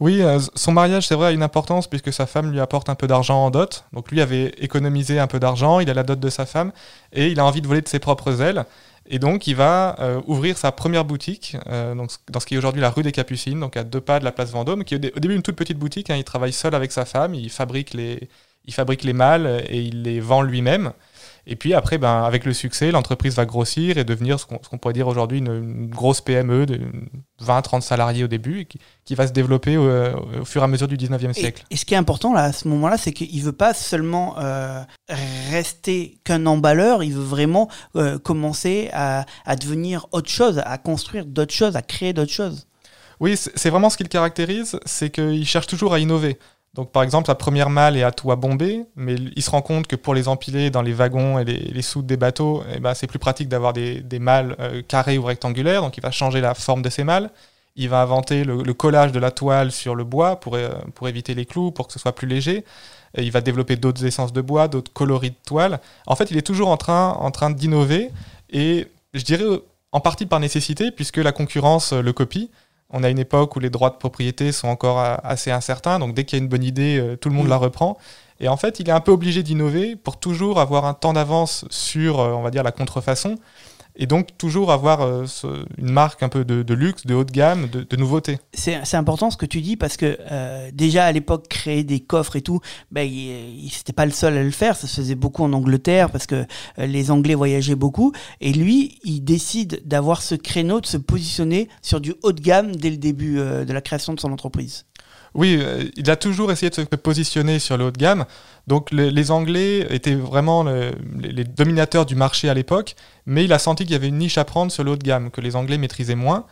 Oui, 0.00 0.20
euh, 0.20 0.40
son 0.56 0.72
mariage, 0.72 1.06
c'est 1.06 1.14
vrai, 1.14 1.28
a 1.28 1.30
une 1.30 1.44
importance 1.44 1.86
puisque 1.86 2.12
sa 2.12 2.26
femme 2.26 2.50
lui 2.50 2.58
apporte 2.58 2.88
un 2.88 2.96
peu 2.96 3.06
d'argent 3.06 3.44
en 3.44 3.50
dot. 3.50 3.84
Donc 3.92 4.10
lui 4.10 4.20
avait 4.20 4.46
économisé 4.58 5.20
un 5.20 5.28
peu 5.28 5.38
d'argent, 5.38 5.78
il 5.78 5.88
a 5.88 5.94
la 5.94 6.02
dot 6.02 6.18
de 6.18 6.28
sa 6.28 6.44
femme 6.44 6.72
et 7.12 7.28
il 7.28 7.38
a 7.38 7.44
envie 7.44 7.60
de 7.60 7.68
voler 7.68 7.82
de 7.82 7.88
ses 7.88 8.00
propres 8.00 8.42
ailes. 8.42 8.64
Et 9.06 9.18
donc, 9.18 9.46
il 9.46 9.54
va 9.54 9.96
euh, 10.00 10.20
ouvrir 10.26 10.56
sa 10.56 10.72
première 10.72 11.04
boutique 11.04 11.56
euh, 11.66 11.94
donc, 11.94 12.10
dans 12.30 12.40
ce 12.40 12.46
qui 12.46 12.54
est 12.54 12.58
aujourd'hui 12.58 12.80
la 12.80 12.90
rue 12.90 13.02
des 13.02 13.12
Capucines, 13.12 13.60
donc 13.60 13.76
à 13.76 13.84
deux 13.84 14.00
pas 14.00 14.18
de 14.18 14.24
la 14.24 14.32
place 14.32 14.50
Vendôme, 14.50 14.84
qui 14.84 14.94
est 14.94 15.14
au 15.14 15.20
début 15.20 15.34
une 15.34 15.42
toute 15.42 15.56
petite 15.56 15.78
boutique. 15.78 16.10
Hein. 16.10 16.16
il 16.16 16.24
travaille 16.24 16.52
seul 16.52 16.74
avec 16.74 16.90
sa 16.90 17.04
femme, 17.04 17.34
il 17.34 17.50
fabrique 17.50 17.92
les, 17.92 18.28
il 18.64 18.72
fabrique 18.72 19.04
les 19.04 19.12
mâles 19.12 19.64
et 19.68 19.82
il 19.82 20.02
les 20.02 20.20
vend 20.20 20.40
lui-même. 20.42 20.92
Et 21.46 21.56
puis 21.56 21.74
après, 21.74 21.98
ben, 21.98 22.22
avec 22.22 22.44
le 22.44 22.52
succès, 22.52 22.90
l'entreprise 22.90 23.36
va 23.36 23.44
grossir 23.44 23.98
et 23.98 24.04
devenir 24.04 24.40
ce 24.40 24.46
qu'on 24.46 24.78
pourrait 24.78 24.94
dire 24.94 25.08
aujourd'hui 25.08 25.38
une, 25.38 25.88
grosse 25.88 26.20
PME 26.20 26.66
de 26.66 26.80
20-30 27.42 27.82
salariés 27.82 28.24
au 28.24 28.28
début, 28.28 28.60
et 28.60 28.68
qui, 29.04 29.14
va 29.14 29.26
se 29.26 29.32
développer 29.32 29.76
au, 29.76 30.44
fur 30.44 30.62
et 30.62 30.64
à 30.64 30.68
mesure 30.68 30.88
du 30.88 30.96
19e 30.96 31.32
siècle. 31.32 31.64
Et, 31.70 31.76
ce 31.76 31.84
qui 31.84 31.94
est 31.94 31.98
important 31.98 32.32
là, 32.32 32.44
à 32.44 32.52
ce 32.52 32.68
moment-là, 32.68 32.96
c'est 32.96 33.12
qu'il 33.12 33.38
ne 33.38 33.44
veut 33.44 33.52
pas 33.52 33.74
seulement 33.74 34.38
euh, 34.38 34.82
rester 35.50 36.18
qu'un 36.24 36.46
emballeur, 36.46 37.02
il 37.02 37.12
veut 37.12 37.22
vraiment 37.22 37.68
euh, 37.96 38.18
commencer 38.18 38.88
à, 38.92 39.26
à 39.44 39.56
devenir 39.56 40.06
autre 40.12 40.30
chose, 40.30 40.62
à 40.64 40.78
construire 40.78 41.26
d'autres 41.26 41.54
choses, 41.54 41.76
à 41.76 41.82
créer 41.82 42.12
d'autres 42.12 42.32
choses. 42.32 42.66
Oui, 43.20 43.36
c'est 43.36 43.70
vraiment 43.70 43.90
ce 43.90 43.96
qui 43.96 44.02
le 44.02 44.08
caractérise, 44.08 44.78
c'est 44.86 45.10
qu'il 45.10 45.46
cherche 45.46 45.66
toujours 45.66 45.94
à 45.94 45.98
innover. 45.98 46.38
Donc 46.74 46.90
par 46.90 47.04
exemple, 47.04 47.26
sa 47.26 47.36
première 47.36 47.70
malle 47.70 47.96
est 47.96 48.02
à 48.02 48.10
toit 48.10 48.34
bombé, 48.34 48.84
mais 48.96 49.14
il 49.14 49.42
se 49.42 49.50
rend 49.50 49.62
compte 49.62 49.86
que 49.86 49.94
pour 49.94 50.12
les 50.12 50.26
empiler 50.26 50.70
dans 50.70 50.82
les 50.82 50.92
wagons 50.92 51.38
et 51.38 51.44
les, 51.44 51.82
soutes 51.82 52.06
des 52.06 52.16
bateaux, 52.16 52.64
eh 52.74 52.80
ben, 52.80 52.94
c'est 52.94 53.06
plus 53.06 53.20
pratique 53.20 53.48
d'avoir 53.48 53.72
des, 53.72 54.00
des 54.00 54.18
malles 54.18 54.56
euh, 54.58 54.82
carrées 54.82 55.16
ou 55.16 55.22
rectangulaires, 55.22 55.82
donc 55.82 55.96
il 55.96 56.02
va 56.02 56.10
changer 56.10 56.40
la 56.40 56.54
forme 56.54 56.82
de 56.82 56.90
ces 56.90 57.04
malles. 57.04 57.30
Il 57.76 57.88
va 57.88 58.02
inventer 58.02 58.44
le, 58.44 58.72
collage 58.74 59.12
de 59.12 59.18
la 59.18 59.30
toile 59.30 59.72
sur 59.72 59.94
le 59.94 60.04
bois 60.04 60.36
pour, 60.40 60.54
euh, 60.54 60.70
pour 60.94 61.08
éviter 61.08 61.34
les 61.34 61.44
clous, 61.44 61.70
pour 61.70 61.86
que 61.86 61.92
ce 61.92 61.98
soit 61.98 62.14
plus 62.14 62.28
léger. 62.28 62.64
Il 63.16 63.30
va 63.30 63.40
développer 63.40 63.76
d'autres 63.76 64.04
essences 64.04 64.32
de 64.32 64.40
bois, 64.40 64.66
d'autres 64.66 64.92
coloris 64.92 65.30
de 65.30 65.36
toile. 65.46 65.80
En 66.06 66.16
fait, 66.16 66.30
il 66.32 66.36
est 66.36 66.42
toujours 66.42 66.68
en 66.68 66.76
train, 66.76 67.10
en 67.10 67.30
train 67.30 67.50
d'innover, 67.50 68.10
et 68.50 68.88
je 69.12 69.22
dirais 69.22 69.44
en 69.92 70.00
partie 70.00 70.26
par 70.26 70.40
nécessité, 70.40 70.90
puisque 70.90 71.18
la 71.18 71.30
concurrence 71.30 71.92
le 71.92 72.12
copie 72.12 72.50
on 72.94 73.02
a 73.02 73.10
une 73.10 73.18
époque 73.18 73.56
où 73.56 73.60
les 73.60 73.70
droits 73.70 73.90
de 73.90 73.96
propriété 73.96 74.52
sont 74.52 74.68
encore 74.68 75.00
assez 75.24 75.50
incertains, 75.50 75.98
donc 75.98 76.14
dès 76.14 76.24
qu'il 76.24 76.38
y 76.38 76.40
a 76.40 76.42
une 76.44 76.48
bonne 76.48 76.62
idée, 76.62 76.96
euh, 76.98 77.16
tout 77.16 77.28
le 77.28 77.34
monde 77.34 77.48
la 77.48 77.56
reprend. 77.56 77.98
Et 78.38 78.48
en 78.48 78.56
fait, 78.56 78.78
il 78.78 78.88
est 78.88 78.92
un 78.92 79.00
peu 79.00 79.10
obligé 79.10 79.42
d'innover 79.42 79.96
pour 79.96 80.16
toujours 80.16 80.60
avoir 80.60 80.84
un 80.84 80.94
temps 80.94 81.12
d'avance 81.12 81.64
sur, 81.70 82.20
euh, 82.20 82.32
on 82.32 82.42
va 82.42 82.52
dire, 82.52 82.62
la 82.62 82.70
contrefaçon 82.70 83.36
et 83.96 84.06
donc 84.06 84.36
toujours 84.38 84.72
avoir 84.72 85.02
euh, 85.02 85.24
une 85.78 85.90
marque 85.90 86.22
un 86.22 86.28
peu 86.28 86.44
de, 86.44 86.74
luxe, 86.74 87.06
de 87.06 87.14
haut 87.14 87.24
de 87.24 87.30
gamme, 87.30 87.68
de, 87.68 87.82
de 87.82 87.96
nouveauté. 87.96 88.38
C'est 88.52 88.94
important 88.94 89.30
ce 89.30 89.36
que 89.36 89.46
tu 89.46 89.60
dis 89.60 89.76
parce 89.76 89.96
que 89.96 90.18
euh, 90.30 90.70
déjà 90.72 91.06
à 91.06 91.12
l'époque 91.12 91.48
créer 91.48 91.84
des 91.84 92.00
coffres 92.00 92.36
et 92.36 92.40
tout, 92.40 92.60
ben, 92.90 93.02
il, 93.02 93.64
n'était 93.64 93.92
pas 93.92 94.06
le 94.06 94.12
seul 94.12 94.36
à 94.36 94.42
le 94.42 94.50
faire, 94.50 94.76
ça 94.76 94.86
se 94.86 94.96
faisait 94.96 95.14
beaucoup 95.14 95.42
en 95.44 95.52
Angleterre 95.52 96.10
parce 96.10 96.26
que 96.26 96.44
euh, 96.78 96.86
les 96.86 97.10
Anglais 97.10 97.34
voyageaient 97.34 97.74
beaucoup 97.74 98.12
et 98.40 98.52
lui 98.52 98.98
il 99.04 99.20
décide 99.20 99.82
d'avoir 99.84 100.22
ce 100.22 100.34
créneau, 100.34 100.80
de 100.80 100.86
se 100.86 100.96
positionner 100.96 101.68
sur 101.82 102.00
du 102.00 102.14
haut 102.22 102.32
de 102.32 102.40
gamme 102.40 102.74
dès 102.74 102.90
le 102.90 102.96
début 102.96 103.36
de 103.36 103.72
la 103.72 103.80
création 103.80 104.14
de 104.14 104.20
son 104.20 104.32
entreprise. 104.32 104.84
Oui, 105.34 105.60
il 105.96 106.10
a 106.10 106.16
toujours 106.16 106.52
essayé 106.52 106.70
de 106.70 106.74
se 106.76 106.82
positionner 106.82 107.58
sur 107.58 107.76
le 107.76 107.86
haut 107.86 107.90
de 107.90 107.98
gamme. 107.98 108.24
Donc 108.68 108.92
les, 108.92 109.30
Anglais 109.32 109.86
étaient 109.90 110.14
vraiment 110.14 110.62
les, 110.62 111.44
dominateurs 111.44 112.06
du 112.06 112.14
marché 112.14 112.48
à 112.48 112.54
l'époque, 112.54 112.94
mais 113.26 113.44
il 113.44 113.52
a 113.52 113.58
senti 113.58 113.84
qu'il 113.84 113.92
y 113.92 113.96
avait 113.96 114.08
une 114.08 114.18
niche 114.18 114.38
à 114.38 114.44
prendre 114.44 114.70
sur 114.70 114.84
le 114.84 114.92
haut 114.92 114.96
de 114.96 115.02
gamme, 115.02 115.30
que 115.30 115.40
les 115.40 115.56
Anglais 115.56 115.76
maîtrisaient 115.76 116.14
moins. 116.14 116.46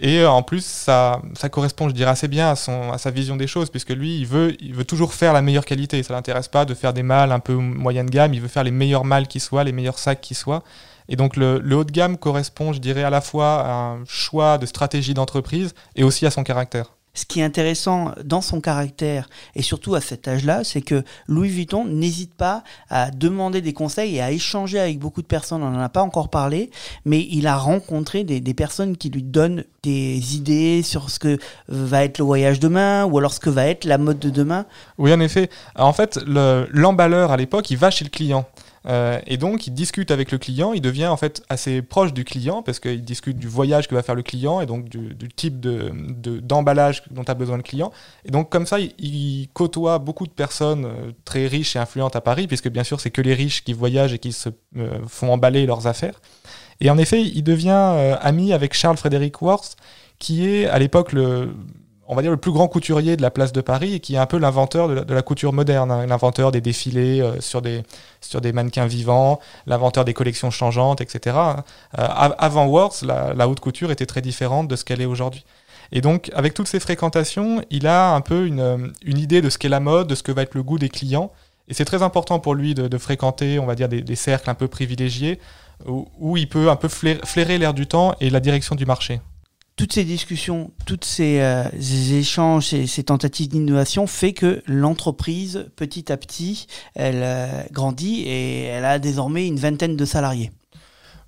Et 0.00 0.20
euh, 0.20 0.30
en 0.30 0.42
plus, 0.42 0.64
ça, 0.64 1.20
correspond, 1.50 1.88
je 1.88 1.94
dirais, 1.94 2.10
assez 2.10 2.28
bien 2.28 2.50
à, 2.50 2.56
son, 2.56 2.96
sa 2.96 3.10
vision 3.10 3.36
des 3.36 3.48
choses, 3.48 3.70
puisque 3.70 3.90
lui, 3.90 4.18
il 4.18 4.26
veut, 4.26 4.56
il 4.60 4.72
veut 4.72 4.84
toujours 4.84 5.12
faire 5.12 5.32
la 5.32 5.42
meilleure 5.42 5.64
qualité. 5.64 6.02
Ça 6.04 6.14
l'intéresse 6.14 6.48
pas 6.48 6.64
de 6.64 6.74
faire 6.74 6.92
des 6.92 7.02
mâles 7.02 7.32
un 7.32 7.40
peu 7.40 7.54
moyenne 7.54 8.08
gamme, 8.08 8.34
il 8.34 8.40
veut 8.40 8.48
faire 8.48 8.64
les 8.64 8.70
meilleurs 8.70 9.04
mâles 9.04 9.26
qui 9.26 9.40
soient, 9.40 9.64
les 9.64 9.72
meilleurs 9.72 9.98
sacs 9.98 10.20
qui 10.20 10.34
soient. 10.34 10.62
Et 11.08 11.16
donc 11.16 11.36
le, 11.36 11.58
le 11.58 11.76
haut 11.76 11.84
de 11.84 11.90
gamme 11.90 12.16
correspond, 12.18 12.72
je 12.72 12.78
dirais, 12.78 13.02
à 13.02 13.10
la 13.10 13.20
fois 13.20 13.62
à 13.66 13.72
un 13.72 14.04
choix 14.06 14.58
de 14.58 14.66
stratégie 14.66 15.14
d'entreprise 15.14 15.74
et 15.96 16.04
aussi 16.04 16.26
à 16.26 16.30
son 16.30 16.44
caractère 16.44 16.92
ce 17.14 17.24
qui 17.24 17.40
est 17.40 17.44
intéressant 17.44 18.12
dans 18.24 18.40
son 18.40 18.60
caractère 18.60 19.28
et 19.54 19.62
surtout 19.62 19.94
à 19.94 20.00
cet 20.00 20.28
âge-là, 20.28 20.62
c'est 20.64 20.82
que 20.82 21.02
Louis 21.26 21.48
Vuitton 21.48 21.84
n'hésite 21.84 22.34
pas 22.34 22.62
à 22.90 23.10
demander 23.10 23.60
des 23.60 23.72
conseils 23.72 24.16
et 24.16 24.20
à 24.20 24.30
échanger 24.30 24.78
avec 24.78 24.98
beaucoup 24.98 25.22
de 25.22 25.26
personnes. 25.26 25.62
On 25.62 25.70
n'en 25.70 25.80
a 25.80 25.88
pas 25.88 26.02
encore 26.02 26.28
parlé, 26.28 26.70
mais 27.04 27.26
il 27.30 27.46
a 27.46 27.56
rencontré 27.56 28.24
des, 28.24 28.54
personnes 28.54 28.96
qui 28.96 29.10
lui 29.10 29.22
donnent 29.22 29.64
des 29.82 30.36
idées 30.36 30.82
sur 30.82 31.10
ce 31.10 31.18
que 31.18 31.38
va 31.68 32.04
être 32.04 32.18
le 32.18 32.24
voyage 32.24 32.60
demain 32.60 33.04
ou 33.04 33.18
alors 33.18 33.32
ce 33.32 33.40
que 33.40 33.50
va 33.50 33.66
être 33.66 33.84
la 33.84 33.98
mode 33.98 34.18
de 34.18 34.30
demain. 34.30 34.66
Oui, 34.96 35.12
en 35.12 35.20
effet. 35.20 35.50
En 35.76 35.92
fait, 35.92 36.18
l'emballeur 36.26 37.32
à 37.32 37.36
l'époque, 37.36 37.70
il 37.70 37.78
va 37.78 37.90
chez 37.90 38.04
le 38.04 38.10
client. 38.10 38.46
Euh, 38.86 39.20
et 39.26 39.36
donc, 39.36 39.66
il 39.66 39.72
discute 39.72 40.10
avec 40.10 40.30
le 40.32 40.38
client, 40.38 40.72
il 40.72 40.80
devient 40.80 41.06
en 41.06 41.16
fait 41.16 41.42
assez 41.48 41.82
proche 41.82 42.12
du 42.12 42.24
client 42.24 42.62
parce 42.62 42.80
qu'il 42.80 43.02
discute 43.02 43.38
du 43.38 43.48
voyage 43.48 43.88
que 43.88 43.94
va 43.94 44.02
faire 44.02 44.14
le 44.14 44.22
client 44.22 44.60
et 44.60 44.66
donc 44.66 44.88
du, 44.88 45.28
type 45.28 45.60
d'emballage 45.60 47.02
de, 47.08 47.14
dont 47.14 47.24
a 47.24 47.34
besoin 47.34 47.56
le 47.56 47.62
client. 47.62 47.92
Et 48.24 48.30
donc, 48.30 48.50
comme 48.50 48.66
ça, 48.66 48.78
il, 48.78 49.48
côtoie 49.52 49.98
beaucoup 49.98 50.26
de 50.26 50.32
personnes 50.32 50.84
euh, 50.84 51.12
très 51.24 51.46
riches 51.46 51.76
et 51.76 51.78
influentes 51.78 52.16
à 52.16 52.20
Paris, 52.20 52.46
puisque 52.46 52.68
bien 52.68 52.84
sûr, 52.84 53.00
c'est 53.00 53.10
que 53.10 53.22
les 53.22 53.34
riches 53.34 53.64
qui 53.64 53.72
voyagent 53.72 54.12
et 54.12 54.18
qui 54.18 54.32
se 54.32 54.50
euh, 54.76 54.98
font 55.06 55.32
emballer 55.32 55.66
leurs 55.66 55.86
affaires. 55.86 56.20
Et 56.80 56.90
en 56.90 56.98
effet, 56.98 57.22
il 57.22 57.42
devient 57.42 58.16
ami 58.20 58.52
avec 58.52 58.72
Charles 58.72 58.96
Frédéric 58.96 59.42
Worth, 59.42 59.76
qui 60.20 60.46
est 60.46 60.66
à 60.66 60.78
l'époque 60.78 61.12
le, 61.12 61.50
on 62.08 62.14
va 62.14 62.22
dire, 62.22 62.30
le 62.30 62.38
plus 62.38 62.52
grand 62.52 62.68
couturier 62.68 63.16
de 63.16 63.22
la 63.22 63.30
place 63.30 63.52
de 63.52 63.60
Paris 63.60 63.94
et 63.94 64.00
qui 64.00 64.14
est 64.14 64.18
un 64.18 64.26
peu 64.26 64.38
l'inventeur 64.38 64.88
de, 64.88 65.14
la 65.14 65.22
couture 65.22 65.52
moderne, 65.52 65.90
hein. 65.90 66.06
l'inventeur 66.06 66.50
des 66.50 66.62
défilés 66.62 67.20
euh, 67.20 67.38
sur, 67.40 67.60
des, 67.60 67.82
sur 68.22 68.40
des 68.40 68.52
mannequins 68.52 68.86
vivants, 68.86 69.38
l'inventeur 69.66 70.06
des 70.06 70.14
collections 70.14 70.50
changeantes, 70.50 71.02
etc. 71.02 71.36
Hein. 71.38 71.64
Euh, 71.98 72.06
avant 72.08 72.66
Worth, 72.66 73.02
la, 73.02 73.46
haute 73.46 73.60
couture 73.60 73.90
était 73.90 74.06
très 74.06 74.22
différente 74.22 74.68
de 74.68 74.74
ce 74.74 74.86
qu'elle 74.86 75.02
est 75.02 75.06
aujourd'hui. 75.06 75.44
Et 75.92 76.00
donc, 76.00 76.30
avec 76.34 76.54
toutes 76.54 76.68
ces 76.68 76.80
fréquentations, 76.80 77.62
il 77.70 77.86
a 77.86 78.14
un 78.14 78.22
peu 78.22 78.46
une, 78.46 78.92
idée 79.04 79.42
de 79.42 79.50
ce 79.50 79.58
qu'est 79.58 79.68
la 79.68 79.80
mode, 79.80 80.06
de 80.08 80.14
ce 80.14 80.22
que 80.22 80.32
va 80.32 80.42
être 80.42 80.54
le 80.54 80.62
goût 80.62 80.78
des 80.78 80.88
clients. 80.88 81.30
Et 81.68 81.74
c'est 81.74 81.84
très 81.84 82.02
important 82.02 82.38
pour 82.38 82.54
lui 82.54 82.74
de, 82.74 82.98
fréquenter, 82.98 83.58
on 83.58 83.66
va 83.66 83.74
dire, 83.74 83.88
des, 83.88 84.16
cercles 84.16 84.48
un 84.48 84.54
peu 84.54 84.68
privilégiés, 84.68 85.38
où, 85.86 86.36
il 86.38 86.48
peut 86.48 86.70
un 86.70 86.76
peu 86.76 86.88
flairer 86.88 87.58
l'air 87.58 87.74
du 87.74 87.86
temps 87.86 88.14
et 88.20 88.30
la 88.30 88.40
direction 88.40 88.74
du 88.74 88.86
marché 88.86 89.20
toutes 89.78 89.92
ces 89.92 90.04
discussions, 90.04 90.72
tous 90.86 90.98
ces, 91.02 91.40
euh, 91.40 91.64
échanges, 92.12 92.66
ces, 92.66 92.88
ces 92.88 93.04
tentatives 93.04 93.48
d'innovation 93.48 94.08
fait 94.08 94.32
que 94.32 94.60
l'entreprise, 94.66 95.66
petit 95.76 96.10
à 96.10 96.16
petit, 96.16 96.66
elle 96.96 97.22
euh, 97.22 97.62
grandit 97.70 98.24
et 98.26 98.64
elle 98.64 98.84
a 98.84 98.98
désormais 98.98 99.46
une 99.46 99.58
vingtaine 99.58 99.96
de 99.96 100.04
salariés. 100.04 100.50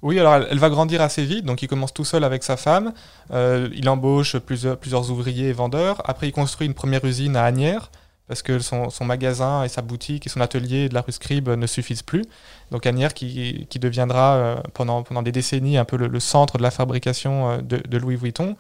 Oui, 0.03 0.19
alors 0.19 0.35
elle, 0.35 0.59
va 0.59 0.69
grandir 0.69 1.01
assez 1.01 1.25
vite, 1.25 1.45
donc 1.45 1.63
il 1.63 1.69
commence 1.69 1.95
tout 1.95 2.05
seul 2.05 2.25
avec 2.25 2.43
sa 2.43 2.57
femme, 2.57 2.93
euh, 3.31 3.69
il 3.73 3.89
embauche 3.89 4.37
plusieurs, 4.39 4.77
plusieurs 4.79 5.11
ouvriers 5.13 5.49
et 5.49 5.53
vendeurs, 5.53 6.03
après 6.05 6.27
il 6.27 6.33
construit 6.33 6.67
une 6.67 6.75
première 6.75 7.05
usine 7.05 7.37
à 7.37 7.45
Agnières, 7.45 7.91
parce 8.31 8.43
que 8.43 8.61
son, 8.61 9.05
magasin 9.05 9.65
et 9.65 9.69
sa 9.69 9.83
boutique 9.83 10.25
et 10.25 10.29
son 10.29 10.41
atelier 10.41 10.89
de 10.89 10.95
la 10.95 11.01
rue 11.01 11.11
Scribe 11.11 11.49
ne 11.49 11.67
suffisent 11.67 12.05
plus. 12.05 12.25
Donc 12.71 12.87
Agnières 12.87 13.13
qui, 13.13 13.67
deviendra 13.81 14.35
euh, 14.35 14.57
pendant, 14.73 15.03
des 15.03 15.33
décennies 15.33 15.77
un 15.79 15.85
peu 15.85 15.97
le, 15.97 16.21
centre 16.21 16.57
de 16.57 16.63
la 16.63 16.71
fabrication 16.71 17.51
euh, 17.51 17.59
de, 17.61 17.99
Louis 17.99 18.15
Vuitton. 18.15 18.55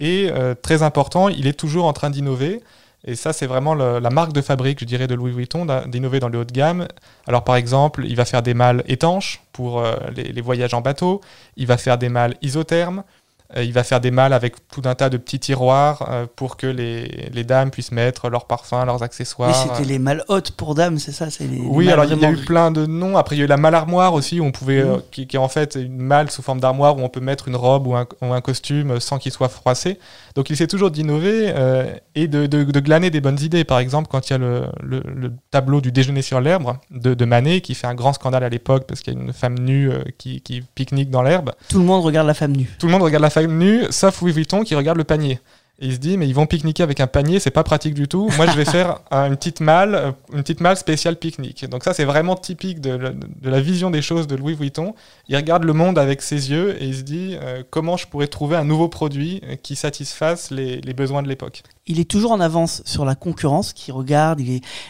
Et 0.00 0.30
euh, 0.32 0.54
très 0.54 0.82
important, 0.82 1.28
il 1.28 1.46
est 1.46 1.52
toujours 1.52 1.84
en 1.84 1.92
train 1.92 2.08
d'innover. 2.08 2.62
Et 3.04 3.14
ça, 3.14 3.34
c'est 3.34 3.46
vraiment 3.46 3.74
la 3.74 4.08
marque 4.08 4.32
de 4.32 4.40
fabrique, 4.40 4.80
je 4.80 4.86
dirais, 4.86 5.08
de 5.08 5.14
Louis 5.14 5.32
Vuitton, 5.32 5.66
d'innover 5.86 6.18
dans 6.18 6.30
le 6.30 6.38
haut 6.38 6.44
de 6.44 6.52
gamme. 6.52 6.88
Alors, 7.26 7.44
par 7.44 7.56
exemple, 7.56 8.06
il 8.06 8.16
va 8.16 8.24
faire 8.24 8.40
des 8.42 8.54
malles 8.54 8.82
étanches 8.86 9.42
pour 9.52 9.84
les, 10.14 10.32
les, 10.32 10.40
voyages 10.40 10.72
en 10.72 10.80
bateau. 10.80 11.20
Il 11.56 11.66
va 11.66 11.76
faire 11.76 11.98
des 11.98 12.08
malles 12.08 12.36
isothermes. 12.42 13.02
Euh, 13.56 13.64
il 13.64 13.72
va 13.72 13.84
faire 13.84 14.00
des 14.00 14.10
malles 14.10 14.32
avec 14.32 14.68
tout 14.68 14.82
un 14.84 14.94
tas 14.94 15.10
de 15.10 15.16
petits 15.16 15.38
tiroirs 15.38 16.08
euh, 16.10 16.26
pour 16.36 16.56
que 16.56 16.66
les, 16.66 17.28
les, 17.32 17.44
dames 17.44 17.70
puissent 17.70 17.92
mettre 17.92 18.30
leurs 18.30 18.46
parfums, 18.46 18.84
leurs 18.86 19.02
accessoires. 19.02 19.50
Mais 19.50 19.74
c'était 19.74 19.86
les 19.86 19.98
malles 19.98 20.24
hautes 20.28 20.52
pour 20.52 20.74
dames, 20.74 20.98
c'est 20.98 21.12
ça 21.12 21.26
les, 21.40 21.60
Oui, 21.60 21.90
alors 21.90 22.04
il 22.04 22.18
y 22.18 22.24
a 22.24 22.30
eu 22.30 22.36
plein 22.36 22.70
de 22.70 22.86
noms. 22.86 23.16
Après, 23.16 23.36
il 23.36 23.40
y 23.40 23.42
a 23.42 23.44
eu 23.44 23.48
la 23.48 23.56
malle 23.56 23.74
armoire 23.74 24.14
aussi, 24.14 24.40
où 24.40 24.44
on 24.44 24.52
pouvait, 24.52 24.82
mmh. 24.82 24.88
euh, 24.88 24.98
qui, 25.10 25.26
qui, 25.26 25.36
est 25.36 25.40
en 25.40 25.48
fait 25.48 25.74
une 25.74 26.00
malle 26.00 26.30
sous 26.30 26.42
forme 26.42 26.60
d'armoire 26.60 26.96
où 26.96 27.00
on 27.00 27.08
peut 27.08 27.20
mettre 27.20 27.48
une 27.48 27.56
robe 27.56 27.86
ou 27.86 27.94
un, 27.94 28.06
ou 28.22 28.32
un 28.32 28.40
costume 28.40 29.00
sans 29.00 29.18
qu'il 29.18 29.32
soit 29.32 29.48
froissé. 29.48 29.98
Donc 30.34 30.48
il 30.48 30.54
essaie 30.54 30.66
toujours 30.66 30.90
d'innover 30.90 31.52
et 32.14 32.28
de, 32.28 32.46
de, 32.46 32.64
de, 32.64 32.80
glaner 32.80 33.10
des 33.10 33.20
bonnes 33.20 33.40
idées. 33.40 33.64
Par 33.64 33.78
exemple, 33.78 34.08
quand 34.10 34.30
il 34.30 34.32
y 34.32 34.36
a 34.36 34.38
le, 34.38 34.64
le, 34.82 35.32
tableau 35.50 35.80
du 35.80 35.92
déjeuner 35.92 36.22
sur 36.22 36.40
l'herbe 36.40 36.76
de, 36.90 37.14
de, 37.14 37.24
Manet, 37.24 37.60
qui 37.60 37.74
fait 37.74 37.86
un 37.86 37.94
grand 37.94 38.12
scandale 38.12 38.44
à 38.44 38.48
l'époque 38.48 38.84
parce 38.86 39.00
qu'il 39.00 39.14
y 39.14 39.16
a 39.16 39.20
une 39.20 39.32
femme 39.32 39.58
nue 39.58 39.90
qui, 40.16 40.40
qui 40.40 40.62
pique-nique 40.74 41.10
dans 41.10 41.22
l'herbe. 41.22 41.52
Tout 41.68 41.78
le 41.78 41.84
monde 41.84 42.02
regarde 42.02 42.26
la 42.26 42.34
femme 42.34 42.56
nue. 42.56 42.70
Tout 42.78 42.86
le 42.86 42.92
monde 42.92 43.02
regarde 43.02 43.22
la 43.22 43.30
femme 43.30 43.41
sauf 43.90 44.20
Louis 44.20 44.32
Vuitton 44.32 44.62
qui 44.62 44.74
regarde 44.74 44.98
le 44.98 45.04
panier. 45.04 45.40
Et 45.80 45.86
il 45.86 45.94
se 45.94 45.98
dit, 45.98 46.16
mais 46.16 46.28
ils 46.28 46.34
vont 46.34 46.46
pique-niquer 46.46 46.82
avec 46.82 47.00
un 47.00 47.06
panier, 47.06 47.40
c'est 47.40 47.50
pas 47.50 47.64
pratique 47.64 47.94
du 47.94 48.06
tout. 48.06 48.30
Moi, 48.36 48.46
je 48.46 48.56
vais 48.56 48.64
faire 48.70 49.00
une 49.10 49.36
petite 49.36 49.60
malle, 49.60 49.94
euh, 49.94 50.12
une 50.32 50.42
petite 50.42 50.60
malle 50.60 50.76
spéciale 50.76 51.16
pique-nique. 51.16 51.68
Donc 51.68 51.82
ça, 51.82 51.92
c'est 51.92 52.04
vraiment 52.04 52.36
typique 52.36 52.80
de, 52.80 53.16
la 53.42 53.60
vision 53.60 53.90
des 53.90 54.02
choses 54.02 54.26
de 54.26 54.36
Louis 54.36 54.54
Vuitton. 54.54 54.94
Il 55.28 55.36
regarde 55.36 55.64
le 55.64 55.72
monde 55.72 55.98
avec 55.98 56.22
ses 56.22 56.50
yeux 56.50 56.80
et 56.80 56.84
il 56.84 56.94
se 56.94 57.02
dit, 57.02 57.36
euh, 57.40 57.62
comment 57.70 57.96
je 57.96 58.06
pourrais 58.06 58.28
trouver 58.28 58.56
un 58.56 58.64
nouveau 58.64 58.88
produit 58.88 59.42
qui 59.62 59.74
satisfasse 59.74 60.50
les 60.50 60.80
besoins 60.94 61.22
de 61.22 61.28
l'époque 61.28 61.62
il 61.86 61.98
est 61.98 62.08
toujours 62.08 62.30
en 62.30 62.40
avance 62.40 62.82
sur 62.84 63.04
la 63.04 63.14
concurrence 63.14 63.72
qui 63.72 63.90
regarde. 63.90 64.40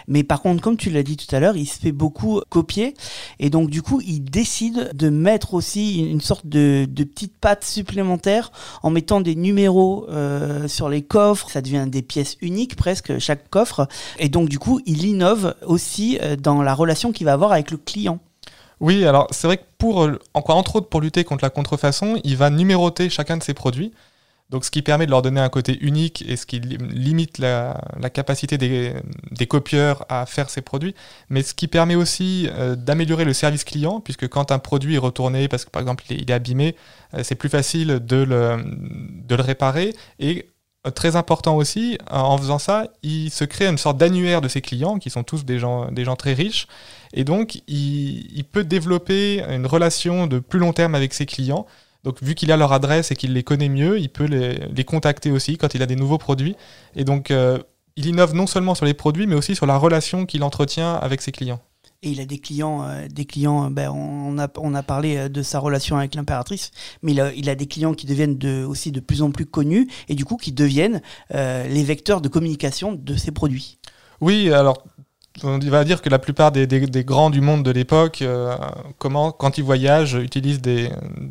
Mais 0.08 0.22
par 0.24 0.42
contre, 0.42 0.62
comme 0.62 0.76
tu 0.76 0.90
l'as 0.90 1.02
dit 1.02 1.16
tout 1.16 1.34
à 1.34 1.40
l'heure, 1.40 1.56
il 1.56 1.66
se 1.66 1.78
fait 1.78 1.92
beaucoup 1.92 2.42
copier. 2.50 2.94
Et 3.38 3.48
donc, 3.48 3.70
du 3.70 3.80
coup, 3.80 4.02
il 4.02 4.20
décide 4.20 4.90
de 4.94 5.08
mettre 5.08 5.54
aussi 5.54 6.04
une 6.04 6.20
sorte 6.20 6.46
de, 6.46 6.86
de 6.88 7.04
petite 7.04 7.36
patte 7.38 7.64
supplémentaire 7.64 8.52
en 8.82 8.90
mettant 8.90 9.22
des 9.22 9.34
numéros 9.34 10.06
euh, 10.10 10.68
sur 10.68 10.90
les 10.90 11.02
coffres. 11.02 11.48
Ça 11.50 11.62
devient 11.62 11.86
des 11.88 12.02
pièces 12.02 12.36
uniques 12.42 12.76
presque, 12.76 13.18
chaque 13.18 13.48
coffre. 13.48 13.88
Et 14.18 14.28
donc, 14.28 14.50
du 14.50 14.58
coup, 14.58 14.80
il 14.84 15.04
innove 15.06 15.54
aussi 15.66 16.18
euh, 16.20 16.36
dans 16.36 16.62
la 16.62 16.74
relation 16.74 17.12
qu'il 17.12 17.24
va 17.24 17.32
avoir 17.32 17.52
avec 17.52 17.70
le 17.70 17.78
client. 17.78 18.18
Oui, 18.80 19.06
alors 19.06 19.28
c'est 19.30 19.46
vrai 19.46 19.58
que 19.58 19.62
pour, 19.78 20.08
entre 20.34 20.76
autres 20.76 20.88
pour 20.88 21.00
lutter 21.00 21.22
contre 21.22 21.44
la 21.44 21.50
contrefaçon, 21.50 22.20
il 22.24 22.36
va 22.36 22.50
numéroter 22.50 23.08
chacun 23.08 23.36
de 23.36 23.42
ses 23.42 23.54
produits. 23.54 23.92
Donc, 24.52 24.66
ce 24.66 24.70
qui 24.70 24.82
permet 24.82 25.06
de 25.06 25.10
leur 25.10 25.22
donner 25.22 25.40
un 25.40 25.48
côté 25.48 25.78
unique 25.80 26.22
et 26.28 26.36
ce 26.36 26.44
qui 26.44 26.60
limite 26.60 27.38
la, 27.38 27.80
capacité 28.12 28.58
des, 28.58 29.46
copieurs 29.46 30.04
à 30.10 30.26
faire 30.26 30.50
ces 30.50 30.60
produits, 30.60 30.94
mais 31.30 31.42
ce 31.42 31.54
qui 31.54 31.68
permet 31.68 31.94
aussi 31.94 32.48
euh, 32.52 32.76
d'améliorer 32.76 33.24
le 33.24 33.32
service 33.32 33.64
client, 33.64 34.00
puisque 34.00 34.28
quand 34.28 34.52
un 34.52 34.58
produit 34.58 34.96
est 34.96 34.98
retourné 34.98 35.48
parce 35.48 35.64
que 35.64 35.70
par 35.70 35.80
exemple 35.80 36.04
il 36.10 36.30
est, 36.30 36.34
abîmé, 36.34 36.76
euh, 37.14 37.22
c'est 37.24 37.34
plus 37.34 37.48
facile 37.48 38.00
de 38.04 38.16
le, 38.16 39.34
réparer. 39.34 39.94
Et 40.18 40.50
euh, 40.86 40.90
très 40.90 41.16
important 41.16 41.56
aussi, 41.56 41.96
en 42.10 42.36
faisant 42.36 42.58
ça, 42.58 42.88
il 43.02 43.30
se 43.30 43.44
crée 43.44 43.66
une 43.66 43.78
sorte 43.78 43.96
d'annuaire 43.96 44.42
de 44.42 44.48
ses 44.48 44.60
clients, 44.60 44.98
qui 44.98 45.08
sont 45.08 45.22
tous 45.22 45.46
des 45.46 45.58
gens, 45.58 45.88
très 46.18 46.34
riches, 46.34 46.66
et 47.14 47.24
donc 47.24 47.62
il 47.68 48.44
peut 48.52 48.64
développer 48.64 49.42
une 49.48 49.66
relation 49.66 50.26
de 50.26 50.40
plus 50.40 50.58
long 50.58 50.74
terme 50.74 50.94
avec 50.94 51.14
ses 51.14 51.24
clients 51.24 51.66
donc, 52.04 52.20
vu 52.22 52.34
qu'il 52.34 52.50
a 52.50 52.56
leur 52.56 52.72
adresse 52.72 53.10
et 53.12 53.16
qu'il 53.16 53.32
les 53.32 53.44
connaît 53.44 53.68
mieux, 53.68 53.98
il 53.98 54.08
peut 54.08 54.24
les, 54.24 54.84
contacter 54.84 55.30
aussi 55.30 55.56
quand 55.56 55.74
il 55.74 55.82
a 55.82 55.86
des 55.86 55.94
nouveaux 55.94 56.18
produits. 56.18 56.56
Et 56.96 57.04
donc, 57.04 57.30
euh, 57.30 57.58
il 57.96 58.06
innove 58.06 58.34
non 58.34 58.46
seulement 58.46 58.74
sur 58.74 58.86
les 58.86 58.94
produits, 58.94 59.26
mais 59.26 59.36
aussi 59.36 59.54
sur 59.54 59.66
la 59.66 59.76
relation 59.76 60.26
qu'il 60.26 60.42
entretient 60.42 60.94
avec 60.94 61.22
ses 61.22 61.30
clients. 61.30 61.60
Et 62.04 62.10
il 62.10 62.20
a 62.20 62.24
des 62.24 62.38
clients, 62.38 62.82
euh, 62.82 63.06
des 63.06 63.24
clients. 63.24 63.70
Ben, 63.70 63.88
on, 63.90 64.36
a, 64.40 64.48
on 64.58 64.74
a 64.74 64.82
parlé 64.82 65.16
euh, 65.16 65.28
de 65.28 65.42
sa 65.42 65.60
relation 65.60 65.96
avec 65.96 66.16
l'impératrice, 66.16 66.72
mais 67.02 67.12
il 67.12 67.20
a, 67.20 67.32
il 67.34 67.48
a, 67.48 67.54
des 67.54 67.66
clients 67.66 67.94
qui 67.94 68.06
deviennent 68.06 68.36
de, 68.36 68.64
aussi 68.64 68.90
de 68.90 68.98
plus 68.98 69.22
en 69.22 69.30
plus 69.30 69.46
connus 69.46 69.88
et 70.08 70.16
du 70.16 70.24
coup 70.24 70.36
qui 70.36 70.50
deviennent 70.50 71.00
les 71.30 71.84
vecteurs 71.84 72.20
de 72.20 72.28
communication 72.28 72.92
de 72.92 73.14
ses 73.14 73.30
produits. 73.30 73.78
Oui, 74.20 74.52
alors 74.52 74.82
on 75.42 75.58
va 75.58 75.84
dire 75.84 76.02
que 76.02 76.08
la 76.08 76.18
plupart 76.18 76.52
des, 76.52 76.66
grands 77.04 77.30
du 77.30 77.40
monde 77.40 77.62
de 77.62 77.70
l'époque, 77.70 78.22
euh, 78.22 78.54
quand 78.98 79.58
ils 79.58 79.64
voyagent, 79.64 80.14
utilisent 80.14 80.60
des, 80.60 80.90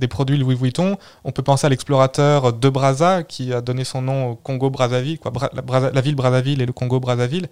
produits 0.09 0.37
Louis 0.37 0.55
Vuitton. 0.55 0.97
On 1.23 1.31
peut 1.31 1.43
penser 1.43 1.67
à 1.67 1.69
l'explorateur 1.69 2.53
de 2.53 2.69
Brazza, 2.69 3.23
qui 3.23 3.53
a 3.53 3.61
donné 3.61 3.83
son 3.83 4.01
nom 4.01 4.31
au 4.31 4.35
Congo-Brazzaville, 4.35 5.19
la, 5.93 6.01
ville 6.01 6.15
Brazzaville 6.15 6.61
et 6.61 6.65
le 6.65 6.73
Congo-Brazzaville, 6.73 7.47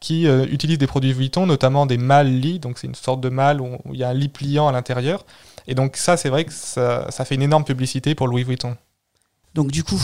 qui 0.00 0.26
euh, 0.26 0.46
utilise 0.50 0.78
des 0.78 0.86
produits 0.86 1.12
Vuitton, 1.12 1.46
notamment 1.46 1.86
des 1.86 1.98
malles 1.98 2.38
lits. 2.38 2.58
Donc 2.58 2.78
c'est 2.78 2.86
une 2.86 2.94
sorte 2.94 3.20
de 3.20 3.30
malle 3.30 3.60
où 3.60 3.78
il 3.92 3.98
y 3.98 4.04
a 4.04 4.10
un 4.10 4.14
lit 4.14 4.28
pliant 4.28 4.68
à 4.68 4.72
l'intérieur. 4.72 5.24
Et 5.66 5.74
donc 5.74 5.96
ça, 5.96 6.16
c'est 6.16 6.28
vrai 6.28 6.44
que 6.44 6.52
ça, 6.52 7.10
ça 7.10 7.24
fait 7.24 7.34
une 7.34 7.42
énorme 7.42 7.64
publicité 7.64 8.14
pour 8.14 8.28
Louis 8.28 8.44
Vuitton. 8.44 8.76
Donc 9.54 9.70
du 9.70 9.82
coup, 9.84 10.00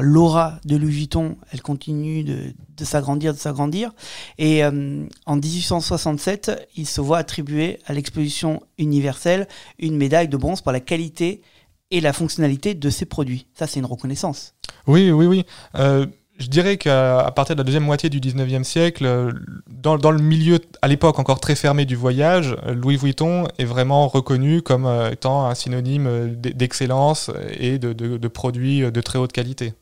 l'aura 0.00 0.58
de 0.64 0.76
Louis 0.76 0.92
Vuitton, 0.92 1.36
elle 1.52 1.62
continue 1.62 2.22
de, 2.22 2.84
s'agrandir, 2.84 3.34
de 3.34 3.38
s'agrandir. 3.38 3.92
Et 4.38 4.64
euh, 4.64 5.04
en 5.26 5.36
1867, 5.36 6.68
il 6.76 6.86
se 6.86 7.00
voit 7.00 7.18
attribuer 7.18 7.80
à 7.86 7.92
l'exposition 7.92 8.62
universelle 8.78 9.48
une 9.78 9.96
médaille 9.96 10.28
de 10.28 10.36
bronze 10.36 10.60
pour 10.60 10.72
la 10.72 10.80
qualité 10.80 11.42
et 11.90 12.00
la 12.00 12.12
fonctionnalité 12.12 12.74
de 12.74 12.90
ses 12.90 13.06
produits. 13.06 13.46
Ça, 13.54 13.66
c'est 13.66 13.80
une 13.80 13.86
reconnaissance. 13.86 14.54
Oui, 14.86 15.10
oui, 15.10 15.26
oui. 15.26 15.44
Euh, 15.74 16.06
je 16.38 16.46
dirais 16.46 16.76
qu'à 16.76 17.32
partir 17.34 17.56
de 17.56 17.60
la 17.60 17.64
deuxième 17.64 17.82
moitié 17.82 18.08
du 18.08 18.20
19e 18.20 18.62
siècle, 18.62 19.04
euh, 19.04 19.32
dans, 19.66 19.96
le 19.96 20.22
milieu, 20.22 20.60
à 20.82 20.86
l'époque 20.86 21.18
encore 21.18 21.40
très 21.40 21.56
fermé 21.56 21.86
du 21.86 21.96
voyage, 21.96 22.56
Louis 22.68 22.96
Vuitton 22.96 23.48
est 23.58 23.64
vraiment 23.64 24.06
reconnu 24.06 24.62
comme 24.62 24.86
étant 25.10 25.46
un 25.46 25.54
synonyme 25.56 26.36
d'excellence 26.36 27.32
et 27.58 27.78
de 27.80 28.28
produits 28.28 28.80
de 28.92 29.00
très 29.00 29.18
haute 29.18 29.32
qualité. 29.32 29.72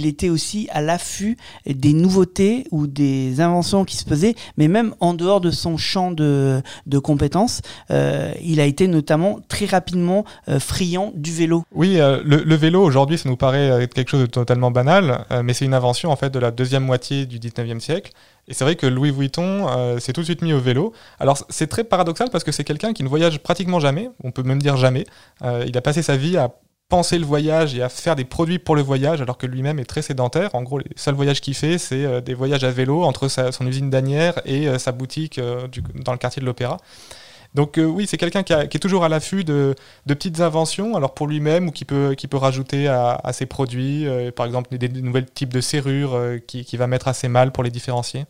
Il 0.00 0.06
était 0.06 0.28
aussi 0.28 0.68
à 0.72 0.80
l'affût 0.80 1.36
des 1.66 1.92
nouveautés 1.92 2.66
ou 2.72 2.88
des 2.88 3.40
inventions 3.40 3.84
qui 3.84 3.96
se 3.96 4.04
faisaient, 4.04 4.34
mais 4.56 4.66
même 4.66 4.94
en 4.98 5.14
dehors 5.14 5.40
de 5.40 5.50
son 5.52 5.76
champ 5.76 6.10
de, 6.10 6.62
compétences, 7.02 7.62
euh, 7.90 8.32
il 8.42 8.60
a 8.60 8.64
été 8.64 8.88
notamment 8.88 9.38
très 9.48 9.66
rapidement 9.66 10.24
euh, 10.48 10.58
friand 10.58 11.12
du 11.14 11.32
vélo. 11.32 11.64
Oui, 11.72 12.00
euh, 12.00 12.20
le, 12.24 12.54
vélo 12.56 12.82
aujourd'hui, 12.82 13.18
ça 13.18 13.28
nous 13.28 13.36
paraît 13.36 13.82
être 13.82 13.94
quelque 13.94 14.10
chose 14.10 14.22
de 14.22 14.26
totalement 14.26 14.70
banal, 14.70 15.24
mais 15.44 15.52
c'est 15.54 15.64
une 15.64 15.74
invention 15.74 16.10
en 16.10 16.16
fait 16.16 16.30
de 16.30 16.38
la 16.38 16.50
deuxième 16.50 16.84
moitié 16.84 17.26
du 17.26 17.38
19e 17.38 17.80
siècle. 17.80 18.12
Et 18.48 18.54
c'est 18.54 18.64
vrai 18.64 18.76
que 18.76 18.86
Louis 18.86 19.10
Vuitton 19.10 19.66
s'est 19.98 20.12
tout 20.12 20.20
de 20.20 20.26
suite 20.26 20.42
mis 20.42 20.52
au 20.52 20.60
vélo. 20.60 20.92
Alors 21.18 21.38
c'est 21.48 21.66
très 21.66 21.84
paradoxal 21.84 22.28
parce 22.30 22.44
que 22.44 22.52
c'est 22.52 22.64
quelqu'un 22.64 22.92
qui 22.92 23.02
ne 23.02 23.08
voyage 23.08 23.38
pratiquement 23.38 23.80
jamais, 23.80 24.10
on 24.22 24.30
peut 24.30 24.42
même 24.42 24.60
dire 24.60 24.76
jamais. 24.76 25.04
Il 25.66 25.76
a 25.76 25.80
passé 25.80 26.02
sa 26.02 26.16
vie 26.16 26.36
à 26.36 26.50
penser 26.94 27.18
le 27.18 27.26
voyage 27.26 27.74
et 27.74 27.82
à 27.82 27.88
faire 27.88 28.14
des 28.14 28.24
produits 28.24 28.60
pour 28.60 28.76
le 28.76 28.82
voyage 28.82 29.20
alors 29.20 29.36
que 29.36 29.46
lui-même 29.48 29.80
est 29.80 29.84
très 29.84 30.00
sédentaire. 30.00 30.54
En 30.54 30.62
gros, 30.62 30.78
les 30.78 30.86
seuls 30.94 31.16
voyages 31.16 31.40
qu'il 31.40 31.54
fait, 31.54 31.76
c'est 31.76 32.04
euh, 32.04 32.20
des 32.20 32.34
voyages 32.34 32.62
à 32.62 32.70
vélo 32.70 33.02
entre 33.02 33.26
sa- 33.26 33.50
son 33.50 33.66
usine 33.66 33.90
d'Anières 33.90 34.40
et 34.44 34.68
euh, 34.68 34.78
sa 34.78 34.92
boutique 34.92 35.38
euh, 35.38 35.66
dans 36.04 36.12
le 36.12 36.18
quartier 36.18 36.40
de 36.40 36.46
l'Opéra. 36.46 36.76
Donc 37.52 37.78
oui, 37.78 38.06
c'est 38.08 38.16
quelqu'un 38.16 38.42
qui, 38.42 38.52
est 38.52 38.80
toujours 38.80 39.04
à 39.04 39.08
l'affût 39.08 39.44
de, 39.44 39.74
de 40.06 40.14
petites 40.14 40.40
inventions, 40.40 40.96
alors 40.96 41.14
pour 41.14 41.28
lui-même 41.28 41.68
ou 41.68 41.70
qui 41.70 41.84
peut, 41.84 42.14
qui 42.16 42.26
peut 42.26 42.36
rajouter 42.36 42.88
à, 42.88 43.30
ses 43.32 43.46
produits, 43.46 44.06
par 44.34 44.44
exemple 44.46 44.76
des, 44.76 44.88
des 44.88 45.02
nouveaux 45.02 45.20
types 45.20 45.52
de 45.54 45.60
serrures 45.60 46.18
qui, 46.48 46.64
qui 46.64 46.76
va 46.76 46.88
mettre 46.88 47.14
ses 47.14 47.28
malles 47.28 47.52
pour 47.52 47.62
les 47.62 47.70
différencier. 47.70 48.24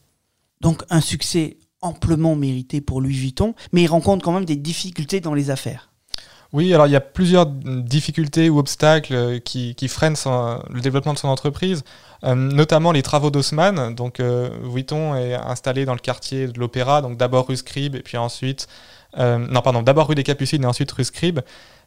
Donc 0.61 0.83
un 0.91 1.01
succès 1.01 1.57
amplement 1.81 2.37
mérité 2.37 2.83
pour 2.83 3.01
Louis 3.01 3.17
Vuitton, 3.17 3.55
mais 3.73 3.85
il 3.85 3.87
rencontre 3.87 4.23
quand 4.23 4.33
même 4.33 4.45
des 4.45 4.57
difficultés 4.57 5.21
dans 5.21 5.33
les 5.33 5.49
affaires. 5.49 5.94
Oui, 6.55 6.73
alors 6.73 6.87
il 6.87 6.93
y 6.93 6.97
a 6.97 7.01
plusieurs 7.01 7.47
difficultés 7.47 8.49
ou 8.49 8.61
obstacles 8.61 9.13
euh, 9.13 9.39
qui, 9.41 9.75
freinent 9.89 10.15
le 10.71 10.81
développement 10.81 11.13
de 11.13 11.19
son 11.19 11.27
entreprise, 11.27 11.83
euh, 12.23 12.37
notamment 12.37 12.93
les 12.93 13.03
travaux 13.03 13.33
d'Haussmann. 13.33 13.93
Donc 13.97 14.21
euh, 14.21 14.51
Vuitton 14.63 15.17
est 15.17 15.35
installé 15.35 15.85
dans 15.85 15.95
le 15.95 15.99
quartier 15.99 16.47
de 16.47 16.61
l'Opéra, 16.61 17.03
donc 17.03 17.17
d'abord 17.17 17.49
rue 17.49 17.57
Scribe 17.57 17.97
et 17.97 18.03
puis 18.03 18.17
ensuite, 18.19 18.69
non 19.19 19.63
pardon, 19.63 19.83
d'abord 19.83 20.07
rue 20.07 20.15
des 20.15 20.23
Capucines 20.23 20.63
et 20.63 20.67
ensuite 20.67 20.93
rue 20.93 21.03
Scribe. 21.03 21.41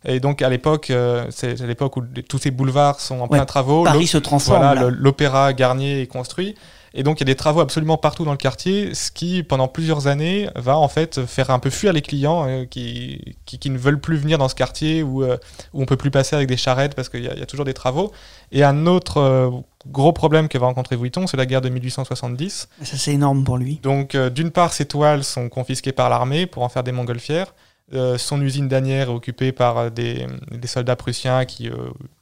Et 0.06 0.20
donc 0.20 0.42
à 0.42 0.50
l'époque, 0.50 0.90
euh, 0.90 1.26
c'est 1.30 1.62
à 1.62 1.66
l'époque 1.66 1.98
où 1.98 2.04
tous 2.30 2.38
ces 2.38 2.52
boulevards 2.52 3.00
sont 3.00 3.20
en 3.20 3.28
plein 3.28 3.46
travaux. 3.46 3.84
Paris 3.84 4.08
se 4.08 4.18
transforme. 4.18 4.60
voilà, 4.64 4.90
l'Opéra 4.90 5.54
Garnier 5.54 6.02
est 6.02 6.08
construit. 6.08 6.56
Et 6.94 7.04
donc, 7.04 7.20
il 7.20 7.22
y 7.22 7.26
a 7.26 7.32
des 7.32 7.36
travaux 7.36 7.60
absolument 7.60 7.98
partout 7.98 8.26
dans 8.26 8.32
le 8.32 8.38
quartier, 8.38 8.96
ce 8.96 9.12
qui, 9.12 9.44
pendant 9.44 9.68
plusieurs 9.68 10.08
années, 10.08 10.50
va 10.56 10.78
en 10.80 10.88
fait 10.88 11.24
faire 11.28 11.52
un 11.52 11.60
peu 11.60 11.70
fuir 11.70 11.94
les 11.94 12.02
clients 12.02 12.46
euh, 12.48 12.66
qui, 12.66 13.36
qui, 13.46 13.60
qui 13.60 13.70
ne 13.70 13.78
veulent 13.78 14.00
plus 14.00 14.18
venir 14.18 14.40
dans 14.40 14.48
ce 14.50 14.56
quartier 14.56 15.04
où, 15.04 15.22
euh, 15.22 15.38
où 15.74 15.82
on 15.84 15.86
peut 15.86 15.98
plus 15.98 16.10
passer 16.10 16.36
avec 16.36 16.48
des 16.48 16.58
charrettes 16.58 16.96
parce 16.96 17.10
qu'il 17.10 17.24
y, 17.24 17.28
a- 17.28 17.34
il 17.34 17.40
y 17.40 17.44
a 17.44 17.46
toujours 17.46 17.66
des 17.66 17.76
travaux. 17.76 18.12
Et 18.52 18.64
un 18.64 18.88
autre 18.88 19.18
euh, 19.18 19.52
gros 19.88 20.12
problème 20.14 20.48
que 20.48 20.58
va 20.58 20.66
rencontrer 20.66 20.96
Vuitton, 20.96 21.28
c'est 21.28 21.38
la 21.38 21.46
guerre 21.46 21.62
de 21.62 21.70
1870. 21.70 22.68
Ça 22.84 22.98
c'est 22.98 23.14
énorme 23.14 23.44
pour 23.44 23.58
lui. 23.58 23.80
Donc, 23.84 24.16
euh, 24.16 24.32
d'une 24.32 24.50
part, 24.50 24.74
ses 24.74 24.86
toiles 24.86 25.24
sont 25.24 25.50
confisquées 25.50 25.92
par 25.92 26.10
l'armée 26.10 26.48
pour 26.48 26.64
en 26.64 26.70
faire 26.70 26.84
des 26.84 26.94
montgolfières. 26.94 27.54
Euh, 27.94 28.18
son 28.18 28.42
usine 28.42 28.68
d'Anières 28.68 29.10
est 29.10 29.14
occupée 29.14 29.52
par 29.54 29.78
euh, 29.78 29.90
des, 29.90 30.28
des 30.52 30.68
soldats 30.68 30.98
prussiens 30.98 31.46
qui, 31.46 31.70
euh, 31.70 31.76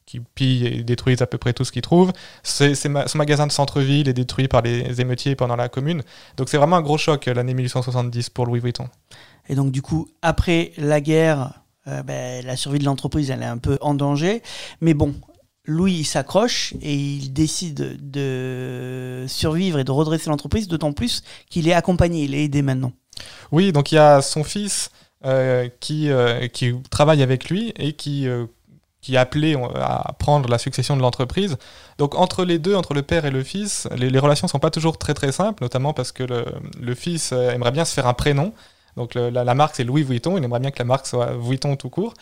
qui 0.06 0.20
pillent 0.20 0.68
et 0.68 0.84
détruisent 0.84 1.24
à 1.24 1.28
peu 1.28 1.40
près 1.40 1.54
tout 1.54 1.66
ce 1.66 1.72
qu'ils 1.72 1.82
trouvent. 1.82 2.14
C'est- 2.44 2.76
c'est 2.76 2.90
ma- 2.90 3.08
son 3.08 3.18
magasin 3.18 3.48
de 3.48 3.52
centre-ville 3.52 4.08
est 4.08 4.14
détruit 4.14 4.48
par 4.48 4.62
les 4.62 5.02
émeutiers 5.02 5.36
pendant 5.36 5.56
la 5.56 5.68
commune. 5.68 6.04
Donc 6.38 6.50
c'est 6.50 6.58
vraiment 6.58 6.76
un 6.76 6.82
gros 6.84 7.00
choc 7.00 7.26
l'année 7.26 7.56
1870 7.56 8.30
pour 8.30 8.46
Louis 8.46 8.60
Vuitton. 8.60 8.88
Et 9.50 9.56
donc 9.56 9.72
du 9.72 9.82
coup, 9.82 10.08
après 10.22 10.72
la 10.78 11.02
guerre, 11.02 11.54
euh, 11.88 12.04
ben, 12.04 12.46
la 12.46 12.56
survie 12.58 12.78
de 12.80 12.86
l'entreprise, 12.86 13.32
elle 13.32 13.42
est 13.42 13.46
un 13.46 13.58
peu 13.58 13.80
en 13.82 13.96
danger. 13.96 14.44
Mais 14.82 14.94
bon, 14.94 15.16
Louis 15.66 16.04
s'accroche 16.04 16.76
et 16.84 16.94
il 16.94 17.34
décide 17.34 17.98
de 18.12 19.26
survivre 19.28 19.80
et 19.80 19.84
de 19.84 19.92
redresser 19.92 20.30
l'entreprise, 20.30 20.68
d'autant 20.68 20.94
plus 20.94 21.24
qu'il 21.50 21.68
est 21.68 21.74
accompagné, 21.74 22.24
il 22.26 22.36
est 22.36 22.44
aidé 22.44 22.62
maintenant. 22.62 22.92
Oui, 23.52 23.72
donc 23.72 23.92
il 23.92 23.96
y 23.96 23.98
a 23.98 24.22
son 24.22 24.44
fils 24.44 24.92
qui, 25.80 26.12
euh, 26.12 26.48
qui 26.48 26.74
travaille 26.90 27.24
avec 27.24 27.50
lui 27.50 27.74
et 27.78 27.94
qui, 27.94 28.28
euh, 28.28 28.46
qui 29.06 29.14
est 29.14 29.18
appelé 29.18 29.56
euh, 29.56 29.68
à 29.76 30.14
prendre 30.18 30.50
la 30.50 30.58
succession 30.58 30.98
de 30.98 31.02
l'entreprise. 31.02 31.58
Donc 32.00 32.16
entre 32.16 32.44
les 32.44 32.58
deux, 32.58 32.74
entre 32.74 32.96
le 32.96 33.04
père 33.04 33.26
et 33.26 33.30
le 33.30 33.44
fils, 33.44 33.88
les, 33.96 34.18
relations 34.18 34.48
sont 34.48 34.58
pas 34.58 34.72
toujours 34.72 34.98
très 34.98 35.14
très 35.14 35.32
simples, 35.32 35.62
notamment 35.64 35.94
parce 35.94 36.12
que 36.12 36.24
le, 36.24 36.44
le 36.82 36.96
fils 36.96 37.32
euh, 37.32 37.52
aimerait 37.52 37.72
bien 37.72 37.86
se 37.86 37.94
faire 37.94 38.08
un 38.08 38.16
prénom. 38.16 38.52
Donc 38.98 39.14
le- 39.14 39.30
la, 39.30 39.44
la 39.44 39.56
marque 39.56 39.76
c'est 39.76 39.84
Louis 39.84 40.04
Vuitton, 40.04 40.38
il 40.38 40.44
aimerait 40.44 40.60
bien 40.62 40.72
que 40.72 40.80
la 40.80 40.86
marque 40.86 41.06
soit 41.06 41.32
Vuitton 41.38 41.76
tout 41.76 41.90
court. 41.90 42.14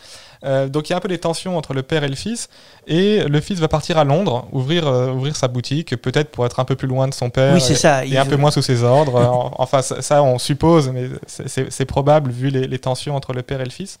Euh, 0.44 0.68
donc 0.68 0.88
il 0.88 0.92
y 0.92 0.94
a 0.94 0.96
un 0.96 1.00
peu 1.00 1.08
des 1.08 1.18
tensions 1.18 1.56
entre 1.56 1.72
le 1.72 1.82
père 1.82 2.02
et 2.04 2.08
le 2.08 2.16
fils. 2.16 2.48
Et 2.86 3.22
le 3.24 3.40
fils 3.40 3.60
va 3.60 3.68
partir 3.68 3.96
à 3.96 4.04
Londres, 4.04 4.46
ouvrir, 4.52 4.86
euh, 4.88 5.12
ouvrir 5.12 5.36
sa 5.36 5.46
boutique, 5.48 5.96
peut-être 5.96 6.30
pour 6.30 6.44
être 6.46 6.58
un 6.60 6.64
peu 6.64 6.74
plus 6.74 6.88
loin 6.88 7.06
de 7.08 7.14
son 7.14 7.30
père. 7.30 7.54
oui, 7.54 7.60
c'est 7.60 7.74
et- 7.74 7.76
ça. 7.76 8.04
et 8.04 8.08
il 8.08 8.16
un 8.18 8.24
veut- 8.24 8.30
peu 8.30 8.36
moins 8.36 8.50
sous 8.50 8.62
ses 8.62 8.82
ordres. 8.82 9.16
Euh, 9.16 9.24
en- 9.26 9.52
enfin, 9.58 9.82
ça, 9.82 10.02
ça, 10.02 10.22
on 10.22 10.38
suppose, 10.38 10.90
mais 10.90 11.08
c'est- 11.26 11.84
probable 11.84 12.30
vu 12.32 12.48
les, 12.50 12.66
les 12.66 12.78
tensions 12.78 13.14
entre 13.14 13.32
le 13.34 13.42
père 13.42 13.60
et 13.60 13.64
le 13.64 13.70
fils. 13.70 13.98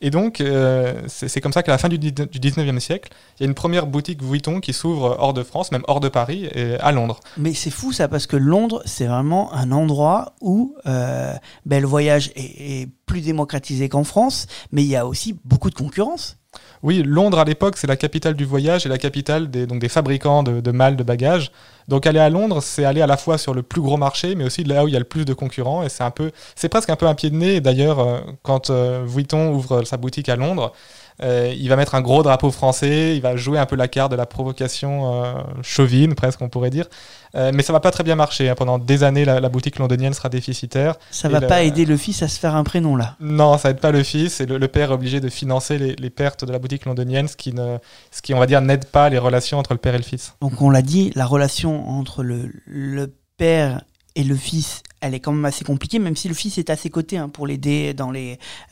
Et 0.00 0.10
donc, 0.10 0.40
euh, 0.40 1.02
c'est 1.08 1.40
comme 1.40 1.52
ça 1.52 1.62
qu'à 1.62 1.72
la 1.72 1.78
fin 1.78 1.88
du, 1.88 1.98
du 1.98 2.10
19e 2.12 2.78
siècle, 2.78 3.10
il 3.38 3.42
y 3.42 3.46
a 3.46 3.48
une 3.48 3.54
première 3.54 3.86
boutique 3.86 4.22
Vuitton 4.22 4.60
qui 4.60 4.72
s'ouvre 4.72 5.16
hors 5.18 5.34
de 5.34 5.42
France, 5.42 5.72
même 5.72 5.82
hors 5.88 6.00
de 6.00 6.08
Paris, 6.08 6.48
et 6.54 6.74
à 6.80 6.92
Londres. 6.92 7.20
Mais 7.36 7.54
c'est 7.54 7.70
fou 7.70 7.92
ça, 7.92 8.06
parce 8.08 8.26
que 8.26 8.36
Londres, 8.36 8.82
c'est 8.84 9.06
vraiment 9.06 9.52
un 9.52 9.72
endroit 9.72 10.34
où 10.40 10.76
euh, 10.86 11.34
ben, 11.66 11.80
le 11.80 11.88
voyage 11.88 12.30
est 12.36 12.88
plus 13.06 13.22
démocratisé 13.22 13.88
qu'en 13.88 14.04
France, 14.04 14.46
mais 14.70 14.82
il 14.82 14.88
y 14.88 14.96
a 14.96 15.06
aussi 15.06 15.38
beaucoup 15.44 15.70
de 15.70 15.74
concurrence. 15.74 16.36
Oui, 16.82 17.02
Londres 17.04 17.38
à 17.38 17.44
l'époque, 17.44 17.76
c'est 17.76 17.86
la 17.86 17.96
capitale 17.96 18.34
du 18.34 18.44
voyage 18.44 18.86
et 18.86 18.88
la 18.88 18.98
capitale 18.98 19.50
des, 19.50 19.88
fabricants 19.88 20.42
de, 20.42 20.60
de 20.60 20.70
malles, 20.70 20.96
de 20.96 21.02
bagages. 21.02 21.50
Donc 21.88 22.06
aller 22.06 22.18
à 22.18 22.28
Londres, 22.28 22.60
c'est 22.62 22.84
aller 22.84 23.00
à 23.00 23.06
la 23.06 23.16
fois 23.16 23.38
sur 23.38 23.54
le 23.54 23.62
plus 23.62 23.80
gros 23.80 23.96
marché, 23.96 24.34
mais 24.34 24.44
aussi 24.44 24.62
là 24.62 24.84
où 24.84 24.88
il 24.88 24.92
y 24.92 24.96
a 24.96 25.00
le 25.00 25.04
plus 25.04 25.24
de 25.24 25.32
concurrents. 25.32 25.82
Et 25.82 25.88
c'est 25.88 26.04
un 26.04 26.10
peu, 26.10 26.30
c'est 26.54 26.68
presque 26.68 26.90
un 26.90 26.96
peu 26.96 27.06
un 27.06 27.14
pied 27.14 27.30
de 27.30 27.36
nez. 27.36 27.60
D'ailleurs, 27.60 27.98
euh, 28.00 28.20
quand 28.42 28.70
euh, 28.70 29.04
Vuitton 29.06 29.52
ouvre 29.52 29.84
sa 29.84 29.96
boutique 29.96 30.28
à 30.28 30.36
Londres, 30.36 30.72
euh, 31.22 31.52
il 31.56 31.68
va 31.68 31.76
mettre 31.76 31.94
un 31.94 32.00
gros 32.00 32.22
drapeau 32.22 32.50
français, 32.50 33.16
il 33.16 33.22
va 33.22 33.36
jouer 33.36 33.58
un 33.58 33.66
peu 33.66 33.76
la 33.76 33.88
carte 33.88 34.10
de 34.10 34.16
la 34.16 34.26
provocation 34.26 35.24
euh, 35.24 35.34
chauvine, 35.62 36.14
presque 36.14 36.40
on 36.42 36.48
pourrait 36.48 36.70
dire. 36.70 36.86
Euh, 37.34 37.50
mais 37.52 37.62
ça 37.62 37.72
va 37.72 37.80
pas 37.80 37.90
très 37.90 38.04
bien 38.04 38.14
marcher. 38.14 38.48
hein. 38.48 38.54
Pendant 38.54 38.78
des 38.78 39.02
années, 39.02 39.24
la, 39.24 39.38
la 39.40 39.48
boutique 39.48 39.78
londonienne 39.78 40.14
sera 40.14 40.28
déficitaire. 40.28 40.94
Ça 41.10 41.28
va 41.28 41.40
pas 41.40 41.62
aider 41.62 41.84
le 41.84 41.96
fils 41.96 42.22
à 42.22 42.28
se 42.28 42.38
faire 42.38 42.54
un 42.54 42.64
prénom 42.64 42.96
là. 42.96 43.16
Non, 43.20 43.58
ça 43.58 43.70
aide 43.70 43.80
pas 43.80 43.90
le 43.90 44.02
fils 44.02 44.40
et 44.40 44.46
le, 44.46 44.58
le 44.58 44.68
père 44.68 44.90
est 44.90 44.94
obligé 44.94 45.20
de 45.20 45.28
financer 45.28 45.76
les, 45.78 45.94
les 45.96 46.10
pertes 46.10 46.44
de 46.44 46.52
la 46.52 46.58
boutique 46.58 46.84
londonienne, 46.86 47.28
ce 47.28 47.36
qui, 47.36 47.52
ne, 47.52 47.78
ce 48.10 48.22
qui 48.22 48.32
on 48.34 48.38
va 48.38 48.46
dire, 48.46 48.60
n'aide 48.62 48.86
pas 48.86 49.08
les 49.10 49.18
relations 49.18 49.58
entre 49.58 49.72
le 49.74 49.78
père 49.78 49.94
et 49.94 49.98
le 49.98 50.04
fils. 50.04 50.34
Donc 50.40 50.62
on 50.62 50.70
l'a 50.70 50.82
dit, 50.82 51.12
la 51.14 51.26
relation 51.26 51.88
entre 51.88 52.22
le, 52.22 52.50
le 52.66 53.12
père 53.36 53.82
et 54.18 54.24
le 54.24 54.34
fils, 54.34 54.82
elle 55.00 55.14
est 55.14 55.20
quand 55.20 55.30
même 55.30 55.44
assez 55.44 55.64
compliquée, 55.64 56.00
même 56.00 56.16
si 56.16 56.26
le 56.26 56.34
fils 56.34 56.58
est 56.58 56.70
à 56.70 56.76
ses 56.76 56.90
côtés 56.90 57.18
hein, 57.18 57.28
pour 57.28 57.46
l'aider 57.46 57.94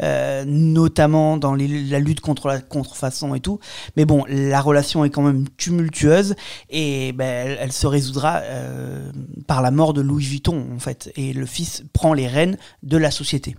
euh, 0.03 0.45
notamment 0.45 1.37
dans 1.37 1.55
la 1.55 2.01
lutte 2.01 2.21
contre 2.21 2.49
la 2.49 2.59
contrefaçon 2.59 3.33
et 3.37 3.39
tout. 3.39 3.61
Mais 3.97 4.05
bon, 4.07 4.25
la 4.29 4.61
relation 4.61 5.05
est 5.05 5.11
quand 5.11 5.23
même 5.23 5.49
tumultueuse 5.57 6.35
et 6.69 7.13
ben, 7.13 7.57
elle, 7.61 7.71
se 7.71 7.87
résoudra 7.87 8.39
euh, 8.39 9.13
par 9.47 9.63
la 9.63 9.71
mort 9.71 9.93
de 9.93 10.01
Louis 10.01 10.25
Vuitton 10.25 10.67
en 10.75 10.81
fait. 10.81 11.13
Et 11.15 11.33
le 11.33 11.47
fils 11.47 11.85
prend 11.93 12.13
les 12.13 12.27
rênes 12.27 12.59
de 12.83 12.97
la 12.97 13.13
société. 13.13 13.55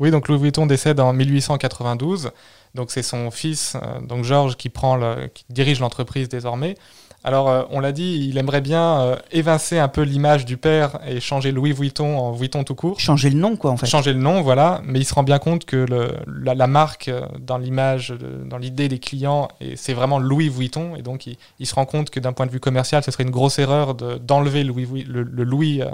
Oui, 0.00 0.10
donc 0.10 0.26
Louis 0.26 0.40
Vuitton 0.40 0.66
décède 0.66 0.98
en 0.98 1.12
1892. 1.12 2.32
Donc 2.74 2.90
c'est 2.90 3.04
son 3.04 3.30
fils, 3.30 3.76
euh, 3.76 4.00
donc 4.00 4.24
Georges, 4.24 4.56
qui, 4.56 4.68
prend 4.68 4.98
qui 5.32 5.44
dirige 5.48 5.78
l'entreprise 5.78 6.28
désormais. 6.28 6.74
Alors, 7.22 7.50
euh, 7.50 7.64
on 7.70 7.80
l'a 7.80 7.92
dit, 7.92 8.26
il 8.30 8.38
aimerait 8.38 8.62
bien 8.62 9.00
euh, 9.00 9.16
évincer 9.30 9.78
un 9.78 9.88
peu 9.88 10.00
l'image 10.02 10.46
du 10.46 10.56
père 10.56 10.98
et 11.06 11.20
changer 11.20 11.52
Louis 11.52 11.72
Vuitton 11.72 12.16
en 12.18 12.32
Vuitton 12.32 12.64
tout 12.64 12.74
court. 12.74 12.98
Changer 12.98 13.28
le 13.28 13.38
nom 13.38 13.56
quoi 13.56 13.72
en 13.72 13.76
fait. 13.76 13.86
changer 13.86 14.14
le 14.14 14.20
nom, 14.20 14.40
voilà, 14.40 14.80
mais 14.84 15.00
il 15.00 15.04
se 15.04 15.12
rend 15.12 15.22
bien 15.22 15.38
compte 15.38 15.66
que 15.66 15.76
le, 15.76 16.12
la, 16.26 16.54
la 16.54 16.66
marque 16.66 17.08
euh, 17.08 17.20
dans 17.38 17.58
l'image, 17.58 18.14
dans 18.46 18.56
l'idée 18.56 18.88
des 18.88 18.98
clients, 18.98 19.48
c'est 19.76 19.92
vraiment 19.92 20.18
Louis 20.18 20.48
Vuitton, 20.48 20.96
et 20.96 21.02
donc 21.02 21.26
il, 21.26 21.36
il 21.58 21.66
se 21.66 21.74
rend 21.74 21.84
compte 21.84 22.08
que 22.08 22.20
d'un 22.20 22.32
point 22.32 22.46
de 22.46 22.52
vue 22.52 22.60
commercial, 22.60 23.02
ce 23.04 23.10
serait 23.10 23.24
une 23.24 23.30
grosse 23.30 23.58
erreur 23.58 23.94
de- 23.94 24.16
d'enlever 24.16 24.64
Louis, 24.64 24.86
Vui- 24.86 25.04
le, 25.06 25.22
le 25.22 25.44
Louis 25.44 25.82
euh, 25.82 25.90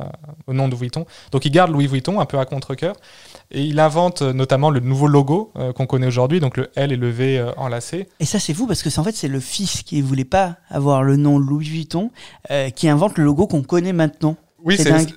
au 0.47 0.53
nom 0.53 0.69
de 0.69 0.77
Vuitton. 0.77 1.07
Donc 1.33 1.45
il 1.45 1.51
garde 1.51 1.73
Louis 1.73 1.89
Vuitton 1.89 2.21
un 2.21 2.25
peu 2.27 2.39
à 2.39 2.45
contre-cœur, 2.45 2.95
et 3.51 3.63
il 3.63 3.79
invente 3.79 4.23
euh, 4.23 4.33
notamment 4.33 4.71
le 4.71 4.81
nouveau 4.81 5.07
logo 5.07 5.53
euh, 5.57 5.73
qu'on 5.73 5.87
connaît 5.87 6.07
aujourd'hui, 6.07 6.41
donc 6.41 6.57
le 6.57 6.71
L 6.75 6.93
et 6.93 6.97
le 6.97 7.11
V 7.11 7.39
euh, 7.39 7.53
enlacés. 7.57 8.09
Et 8.21 8.25
ça, 8.25 8.39
c'est 8.39 8.55
fou 8.55 8.67
parce 8.67 8.83
que 8.83 8.91
c'est 8.91 8.99
en 8.99 9.05
fait 9.05 9.15
c'est 9.15 9.29
le 9.29 9.41
fils 9.41 9.83
qui 9.83 10.01
voulait 10.01 10.25
pas 10.25 10.57
avoir 10.69 11.03
le 11.03 11.17
nom 11.17 11.39
Louis 11.39 11.69
Vuitton 11.69 12.11
qui 12.75 12.89
invente 12.89 13.19
le 13.19 13.25
logo 13.25 13.47
qu'on 13.47 13.63
connaît 13.63 13.93
maintenant. 13.93 14.37
Oui, 14.67 14.77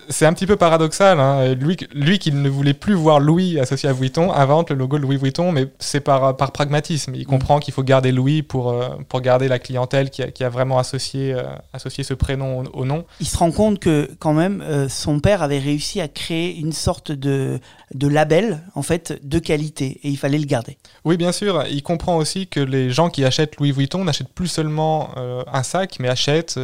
C'est 0.09 0.25
un 0.27 0.33
petit 0.33 0.45
peu 0.45 0.55
paradoxal. 0.55 1.19
hein. 1.19 1.55
Lui, 1.55 1.75
lui 1.91 2.19
qui 2.19 2.31
ne 2.31 2.47
voulait 2.47 2.75
plus 2.75 2.93
voir 2.93 3.19
Louis 3.19 3.59
associé 3.59 3.89
à 3.89 3.93
Vuitton 3.93 4.31
invente 4.31 4.69
le 4.69 4.75
logo 4.75 4.97
Louis 4.97 5.17
Vuitton, 5.17 5.51
mais 5.51 5.65
c'est 5.79 6.01
par, 6.01 6.37
par 6.37 6.51
pragmatisme. 6.51 7.13
Mm. 7.13 7.15
Il 7.15 7.25
comprend 7.25 7.59
qu'il 7.59 7.73
faut 7.73 7.81
garder 7.81 8.11
Louis 8.11 8.43
pour, 8.43 8.69
euh, 8.69 8.89
pour 9.09 9.21
garder 9.21 9.47
la 9.47 9.57
clientèle 9.57 10.11
qui 10.11 10.21
a, 10.21 10.29
qui 10.29 10.43
a 10.43 10.49
vraiment 10.49 10.77
associé, 10.77 11.33
euh, 11.33 11.41
associé 11.73 12.03
ce 12.03 12.13
prénom 12.13 12.59
au, 12.61 12.81
au 12.81 12.85
nom. 12.85 13.05
Il 13.19 13.27
se 13.27 13.37
rend 13.37 13.51
compte 13.51 13.79
que 13.79 14.07
quand 14.19 14.33
même 14.33 14.61
euh, 14.61 14.87
son 14.87 15.19
père 15.19 15.41
avait 15.41 15.57
réussi 15.57 15.99
à 15.99 16.07
créer 16.07 16.55
une 16.55 16.73
sorte 16.73 17.11
de 17.11 17.59
de 17.95 18.07
label 18.07 18.59
en 18.75 18.83
fait 18.83 19.19
de 19.27 19.39
qualité 19.39 19.99
et 20.03 20.09
il 20.09 20.17
fallait 20.17 20.37
le 20.37 20.45
garder. 20.45 20.77
Oui, 21.05 21.17
bien 21.17 21.31
sûr. 21.31 21.63
Il 21.71 21.81
comprend 21.81 22.17
aussi 22.17 22.45
que 22.45 22.59
les 22.59 22.91
gens 22.91 23.09
qui 23.09 23.25
achètent 23.25 23.55
Louis 23.57 23.71
Vuitton 23.71 24.03
n'achètent 24.03 24.29
plus 24.29 24.47
seulement 24.47 25.09
euh, 25.17 25.41
un 25.51 25.63
sac, 25.63 25.95
mais 25.99 26.07
achètent 26.07 26.59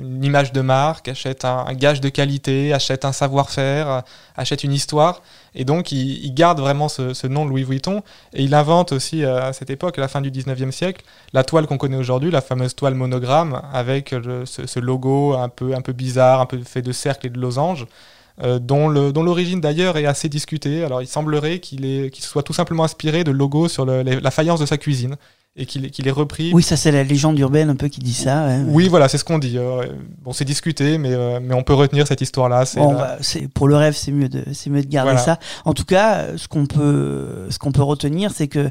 une 0.00 0.24
image 0.24 0.52
de 0.52 0.62
marque, 0.62 1.06
achètent 1.06 1.44
un, 1.44 1.64
un 1.68 1.74
gage 1.74 2.00
de 2.00 2.08
qualité 2.08 2.23
achète 2.72 3.04
un 3.04 3.12
savoir-faire, 3.12 4.02
achète 4.36 4.64
une 4.64 4.72
histoire. 4.72 5.22
Et 5.54 5.64
donc, 5.64 5.92
il, 5.92 6.34
garde 6.34 6.60
vraiment 6.60 6.88
ce, 6.88 7.26
nom 7.26 7.44
Louis 7.44 7.64
Vuitton. 7.64 8.02
Et 8.32 8.42
il 8.42 8.54
invente 8.54 8.92
aussi, 8.92 9.24
à 9.24 9.52
cette 9.52 9.70
époque, 9.70 9.98
à 9.98 10.00
la 10.00 10.08
fin 10.08 10.20
du 10.20 10.30
19e 10.30 10.70
siècle, 10.70 11.04
la 11.32 11.44
toile 11.44 11.66
qu'on 11.66 11.78
connaît 11.78 11.96
aujourd'hui, 11.96 12.30
la 12.30 12.40
fameuse 12.40 12.74
toile 12.74 12.94
monogramme, 12.94 13.62
avec 13.72 14.14
ce, 14.44 14.80
logo 14.80 15.34
un 15.34 15.48
peu, 15.48 15.74
un 15.74 15.80
peu 15.80 15.92
bizarre, 15.92 16.40
un 16.40 16.46
peu 16.46 16.58
fait 16.62 16.82
de 16.82 16.92
cercles 16.92 17.28
et 17.28 17.30
de 17.30 17.40
losanges. 17.40 17.86
Euh, 18.42 18.58
dont 18.58 18.88
l'origine 18.88 19.60
d'ailleurs 19.60 19.96
est 19.96 20.06
assez 20.06 20.28
discutée. 20.28 20.82
Alors 20.82 21.00
il 21.00 21.06
semblerait 21.06 21.60
qu'il 21.60 22.10
soit 22.16 22.42
tout 22.42 22.52
simplement 22.52 22.82
inspiré 22.82 23.22
de 23.22 23.30
logos 23.30 23.68
sur 23.68 23.86
la 23.86 24.30
faïence 24.32 24.58
de 24.58 24.66
sa 24.66 24.76
cuisine 24.76 25.16
et 25.56 25.66
qu'il 25.66 26.08
est 26.08 26.10
repris. 26.10 26.52
Oui, 26.52 26.62
ça 26.62 26.76
c'est 26.76 26.90
la 26.90 27.04
légende 27.04 27.38
urbaine 27.38 27.70
un 27.70 27.76
peu 27.76 27.88
qui 27.88 28.00
dit 28.00 28.14
ça. 28.14 28.48
Oui, 28.66 28.88
voilà, 28.88 29.08
c'est 29.08 29.18
ce 29.18 29.24
qu'on 29.24 29.38
dit. 29.38 29.56
Euh, 29.56 29.86
bon, 30.22 30.32
c'est 30.32 30.44
discuté, 30.44 30.98
mais, 30.98 31.12
euh, 31.12 31.38
mais 31.40 31.54
on 31.54 31.62
peut 31.62 31.74
retenir 31.74 32.06
cette 32.08 32.20
histoire-là. 32.20 32.64
Bon, 32.74 32.94
bah, 32.94 33.18
pour 33.54 33.68
le 33.68 33.76
rêve, 33.76 33.94
c'est 33.94 34.10
mieux 34.10 34.28
de, 34.28 34.44
c'est 34.52 34.68
mieux 34.68 34.82
de 34.82 34.88
garder 34.88 35.16
ça. 35.16 35.38
En 35.64 35.72
tout 35.72 35.84
cas, 35.84 36.36
ce 36.36 36.48
qu'on 36.48 36.66
peut, 36.66 37.46
ce 37.50 37.58
qu'on 37.58 37.72
peut 37.72 37.82
retenir, 37.82 38.32
c'est 38.32 38.48
que 38.48 38.70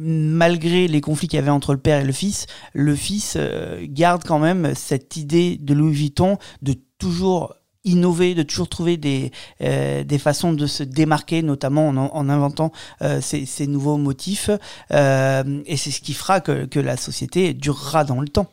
malgré 0.00 0.88
les 0.88 1.00
conflits 1.00 1.28
qu'il 1.28 1.38
y 1.38 1.42
avait 1.42 1.50
entre 1.50 1.72
le 1.72 1.78
père 1.78 2.00
et 2.00 2.04
le 2.04 2.12
fils, 2.12 2.46
le 2.72 2.96
fils 2.96 3.38
garde 3.84 4.24
quand 4.24 4.38
même 4.38 4.72
cette 4.74 5.16
idée 5.16 5.58
de 5.60 5.74
Louis 5.74 5.92
Vuitton 5.92 6.38
de 6.62 6.74
toujours 6.98 7.54
innover, 7.84 8.34
de 8.34 8.42
toujours 8.42 8.68
trouver 8.68 8.96
des, 8.96 9.32
euh, 9.62 10.04
des 10.04 10.18
façons 10.18 10.52
de 10.52 10.66
se 10.66 10.82
démarquer, 10.82 11.42
notamment 11.42 11.88
en, 11.88 12.28
inventant 12.28 12.72
euh, 13.02 13.20
ces, 13.20 13.66
nouveaux 13.66 13.96
motifs. 13.96 14.50
Euh, 14.92 15.62
et 15.66 15.76
c'est 15.76 15.90
ce 15.90 16.00
qui 16.00 16.14
fera 16.14 16.40
que, 16.40 16.64
que, 16.66 16.80
la 16.80 16.96
société 16.96 17.54
durera 17.54 18.04
dans 18.04 18.20
le 18.20 18.28
temps. 18.28 18.50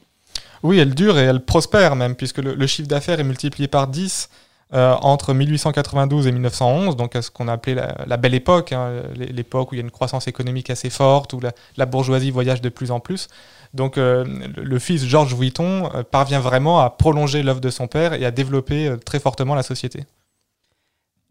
Oui, 0.64 0.80
elle 0.80 0.94
dure 0.94 1.18
et 1.18 1.24
elle 1.24 1.44
prospère 1.44 1.96
même, 1.96 2.16
puisque 2.16 2.40
le, 2.40 2.68
chiffre 2.68 2.88
d'affaires 2.88 3.20
est 3.20 3.24
multiplié 3.24 3.68
par 3.68 3.88
10 3.88 4.30
entre 4.72 5.34
1892 5.34 6.28
et 6.28 6.32
1911, 6.32 6.96
donc 6.96 7.16
à 7.16 7.24
ce 7.24 7.32
qu'on 7.32 7.48
a 7.48 7.54
appelé 7.54 7.74
la, 7.74 8.18
belle 8.18 8.36
époque, 8.36 8.72
hein, 8.72 9.02
l'époque 9.16 9.72
où 9.72 9.76
il 9.76 9.78
y 9.80 9.82
a 9.82 9.84
une 9.84 9.90
croissance 9.90 10.28
économique 10.28 10.70
assez 10.70 10.92
forte, 10.92 11.34
où 11.34 11.40
la 11.76 11.86
bourgeoisie 11.88 12.30
voyage 12.30 12.62
de 12.62 12.70
plus 12.70 12.92
en 12.92 13.00
plus. 13.00 13.30
Donc 13.74 13.98
euh, 13.98 14.26
le 14.58 14.80
fils 14.80 15.06
Georges 15.06 15.36
Vuitton 15.36 15.90
euh, 15.94 16.04
parvient 16.04 16.40
vraiment 16.40 16.80
à 16.80 16.90
prolonger 16.90 17.44
l'œuvre 17.44 17.62
de 17.62 17.70
son 17.70 17.88
père 17.88 18.14
et 18.14 18.26
à 18.26 18.32
développer 18.32 18.88
euh, 18.88 18.98
très 18.98 19.20
fortement 19.20 19.56
la 19.56 19.64
société. 19.64 20.06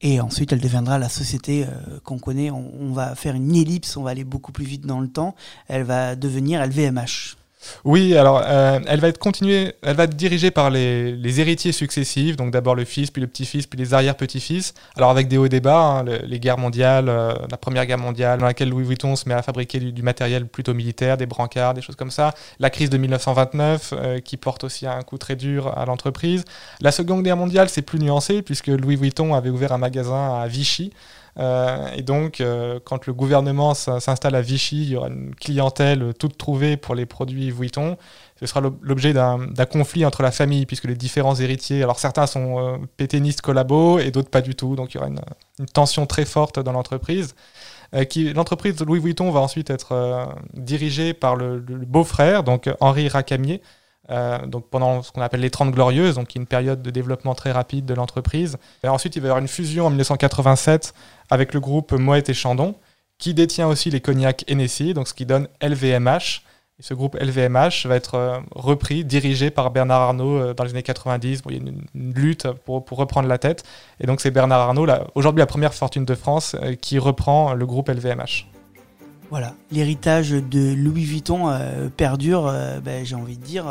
Et 0.01 0.21
ensuite, 0.21 0.53
elle 0.53 0.61
deviendra 0.61 0.97
la 0.99 1.09
société 1.09 1.67
qu'on 2.05 2.21
connaît. 2.21 2.53
on, 2.53 2.93
va 2.93 3.17
faire 3.17 3.35
une 3.35 3.57
ellipse, 3.57 3.97
on 3.97 4.05
va 4.05 4.11
aller 4.11 4.23
beaucoup 4.23 4.53
plus 4.53 4.65
vite 4.65 4.87
dans 4.87 5.01
le 5.01 5.09
temps. 5.09 5.35
Elle 5.67 5.83
va 5.83 6.15
devenir 6.15 6.65
LVMH. 6.65 7.35
Oui, 7.85 8.17
alors 8.17 8.43
euh, 8.45 8.79
elle 8.87 9.01
va 9.01 9.09
être 9.09 9.19
continuée, 9.19 9.75
elle 9.83 9.97
va 9.97 10.05
être 10.05 10.17
dirigée 10.17 10.51
par 10.51 10.71
les, 10.71 11.41
héritiers 11.41 11.73
successifs, 11.73 12.37
donc 12.37 12.51
d'abord 12.51 12.75
le 12.75 12.85
fils, 12.85 13.11
puis 13.11 13.21
le 13.21 13.29
petit-fils, 13.29 13.67
puis 13.67 13.79
les 13.79 13.95
arrière-petits-fils. 13.95 14.75
Alors 14.97 15.11
avec 15.11 15.29
des 15.29 15.39
hauts 15.39 15.47
et 15.47 15.49
des 15.49 15.61
bas, 15.61 15.81
hein, 15.81 16.05
les 16.05 16.41
guerres 16.41 16.59
mondiales, 16.59 17.09
euh, 17.09 17.35
la 17.51 17.57
première 17.57 17.87
guerre 17.87 17.99
mondiale, 17.99 18.39
dans 18.39 18.47
laquelle 18.47 18.69
Louis 18.69 18.85
Vuitton 18.85 19.17
se 19.17 19.29
met 19.29 19.35
à 19.35 19.43
fabriquer 19.43 19.79
du, 19.81 20.03
matériel 20.03 20.47
plutôt 20.47 20.75
militaire, 20.75 21.17
des 21.17 21.27
brancards, 21.27 21.75
des 21.75 21.83
choses 21.83 21.97
comme 21.97 22.11
ça. 22.11 22.35
La 22.61 22.71
crise 22.71 22.91
de 22.91 22.99
1929, 22.99 23.95
euh, 23.97 24.21
qui 24.21 24.37
porte 24.37 24.65
aussi 24.65 24.87
un 24.87 25.03
coup 25.03 25.19
très 25.19 25.37
dur 25.37 25.77
à 25.77 25.85
l'entreprise. 25.85 26.45
La 26.81 26.93
seconde 26.93 27.23
guerre 27.23 27.37
mondiale, 27.37 27.69
c'est 27.69 27.83
plus 27.83 27.99
nuancé, 27.99 28.43
puisque 28.43 28.69
Louis 28.69 28.97
Vuitton 28.97 29.35
avait 29.35 29.51
ouvert 29.51 29.73
un 29.73 29.79
magasin 29.79 30.41
à 30.41 30.47
Vichy. 30.47 30.93
Euh, 31.39 31.89
et 31.95 32.03
donc, 32.03 32.41
euh, 32.41 32.81
quand 32.85 33.07
le 33.07 33.13
gouvernement 33.13 33.75
s'installe 33.75 34.35
à 34.35 34.41
Vichy, 34.41 34.83
il 34.83 34.89
y 34.91 34.97
aura 34.97 35.09
une 35.09 35.35
clientèle 35.35 36.13
toute 36.19 36.37
trouvée 36.37 36.77
pour 36.77 36.95
les 36.95 37.07
produits 37.07 37.51
Vuitton. 37.51 37.97
Ce 38.41 38.47
sera 38.47 38.61
l'objet 38.83 39.13
d'un 39.13 39.67
conflit 39.71 40.05
entre 40.05 40.23
la 40.23 40.31
famille, 40.31 40.67
puisque 40.67 40.85
les 40.85 40.95
différents 40.95 41.37
héritiers, 41.37 41.83
alors 41.83 41.99
certains 41.99 42.27
sont 42.27 42.59
euh, 42.59 42.77
pétainistes 42.97 43.41
collabos 43.41 43.99
et 43.99 44.11
d'autres 44.11 44.31
pas 44.31 44.41
du 44.41 44.55
tout. 44.55 44.75
Donc, 44.75 44.95
il 44.95 44.97
y 44.97 45.01
aura 45.01 45.09
une, 45.09 45.21
tension 45.73 46.07
très 46.07 46.25
forte 46.25 46.61
dans 46.61 46.71
l'entreprise. 46.71 47.35
l'entreprise 47.93 48.77
de 48.77 48.85
Louis 48.85 49.01
Vuitton 49.01 49.31
va 49.33 49.41
ensuite 49.41 49.71
être 49.71 50.29
dirigée 50.55 51.15
par 51.15 51.35
le, 51.35 51.59
le 51.59 51.85
beau-frère, 51.85 52.45
donc 52.45 52.71
Henri 52.79 53.09
Racamier, 53.09 53.61
euh, 54.11 54.39
donc 54.47 54.69
pendant 54.71 55.03
ce 55.03 55.13
qu'on 55.13 55.21
appelle 55.21 55.41
les 55.41 55.51
30 55.51 55.71
glorieuses, 55.71 56.15
donc 56.15 56.35
une 56.35 56.47
période 56.47 56.83
de 56.83 56.91
développement 56.91 57.35
très 57.35 57.53
rapide 57.53 57.85
de 57.85 57.95
l'entreprise. 57.95 58.57
ensuite, 58.85 59.17
il 59.17 59.23
va 59.23 59.27
y 59.27 59.31
avoir 59.31 59.41
une 59.41 59.49
fusion 59.49 59.87
en 59.87 59.91
1987 59.91 60.95
avec 61.31 61.53
le 61.53 61.61
groupe 61.61 61.93
Moët 61.93 62.29
et 62.29 62.35
Chandon, 62.35 62.75
qui 63.19 63.35
détient 63.35 63.67
aussi 63.67 63.91
les 63.91 64.01
cognacs 64.01 64.45
Hennessy, 64.49 64.95
donc 64.95 65.09
ce 65.09 65.15
qui 65.15 65.27
donne 65.27 65.49
LVMH. 65.63 66.43
Et 66.81 66.85
ce 66.85 66.95
groupe 66.95 67.17
LVMH 67.21 67.87
va 67.87 67.97
être 67.97 68.15
euh, 68.15 68.39
repris, 68.55 69.05
dirigé 69.05 69.51
par 69.51 69.73
Bernard 69.73 70.01
Arnault 70.01 70.39
euh, 70.39 70.55
dans 70.55 70.63
les 70.63 70.71
années 70.71 70.85
90. 70.85 71.43
il 71.47 71.53
y 71.53 71.57
a 71.57 71.59
une, 71.59 72.15
lutte 72.15 72.47
pour, 72.65 72.85
pour, 72.85 72.99
reprendre 72.99 73.29
la 73.29 73.39
tête. 73.39 73.65
Et 74.01 74.07
donc 74.07 74.21
c'est 74.21 74.31
Bernard 74.31 74.61
Arnault, 74.61 74.87
aujourd'hui 75.17 75.41
la 75.41 75.47
première 75.47 75.75
fortune 75.75 76.05
de 76.05 76.15
France, 76.15 76.55
qui 76.81 76.99
reprend 76.99 77.53
le 77.53 77.67
groupe 77.67 77.89
LVMH. 77.89 78.47
Voilà, 79.31 79.53
l'héritage 79.71 80.31
de 80.31 80.73
Louis 80.75 81.05
Vuitton 81.05 81.51
euh, 81.51 81.91
perdure, 81.95 82.47
euh, 82.47 82.81
ben, 82.81 83.05
j'ai 83.05 83.15
envie 83.15 83.37
de 83.37 83.45
dire, 83.45 83.67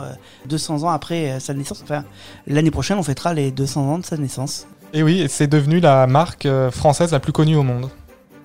200 0.46 0.84
euh, 0.84 0.86
ans 0.86 0.90
après 0.90 1.40
sa 1.40 1.56
naissance. 1.56 1.82
Enfin, 1.84 2.04
l'année 2.46 2.70
prochaine, 2.70 3.00
on 3.00 3.04
fêtera 3.04 3.34
les 3.34 3.50
200 3.50 3.82
ans 3.82 3.98
de 3.98 4.06
sa 4.06 4.18
naissance. 4.18 4.68
Et 4.94 5.02
oui, 5.02 5.26
c'est 5.28 5.48
devenu 5.48 5.80
la 5.80 6.06
marque 6.06 6.48
française 6.70 7.12
la 7.12 7.20
plus 7.20 7.34
connue 7.34 7.56
au 7.56 7.64
monde. 7.64 7.90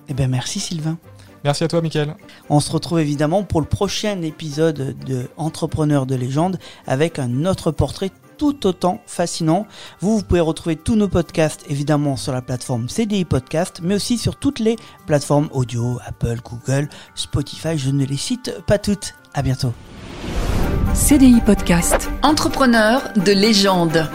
Eh 0.09 0.13
bien, 0.15 0.27
merci 0.27 0.59
Sylvain. 0.59 0.97
Merci 1.43 1.63
à 1.63 1.67
toi, 1.67 1.81
Mickaël. 1.81 2.15
On 2.49 2.59
se 2.59 2.71
retrouve 2.71 2.99
évidemment 2.99 3.43
pour 3.43 3.61
le 3.61 3.67
prochain 3.67 4.21
épisode 4.21 4.95
de 5.05 5.29
Entrepreneurs 5.37 6.05
de 6.05 6.15
légende 6.15 6.57
avec 6.87 7.19
un 7.19 7.45
autre 7.45 7.71
portrait 7.71 8.11
tout 8.43 8.67
autant 8.67 9.01
fascinant. 9.07 9.67
Vous, 10.01 10.17
vous 10.17 10.23
pouvez 10.23 10.41
retrouver 10.41 10.75
tous 10.75 10.95
nos 10.95 11.07
podcasts 11.07 11.63
évidemment 11.69 12.17
sur 12.17 12.33
la 12.33 12.41
plateforme 12.41 12.89
CDI 12.89 13.23
Podcast, 13.23 13.79
mais 13.81 13.95
aussi 13.95 14.17
sur 14.17 14.35
toutes 14.35 14.59
les 14.59 14.75
plateformes 15.05 15.47
audio, 15.53 15.99
Apple, 16.05 16.39
Google, 16.43 16.89
Spotify, 17.15 17.77
je 17.77 17.91
ne 17.91 18.05
les 18.05 18.17
cite 18.17 18.61
pas 18.67 18.77
toutes. 18.77 19.15
À 19.33 19.41
bientôt. 19.41 19.73
CDI 20.93 21.39
Podcast. 21.41 22.09
Entrepreneur 22.21 23.01
de 23.15 23.31
légende. 23.31 24.09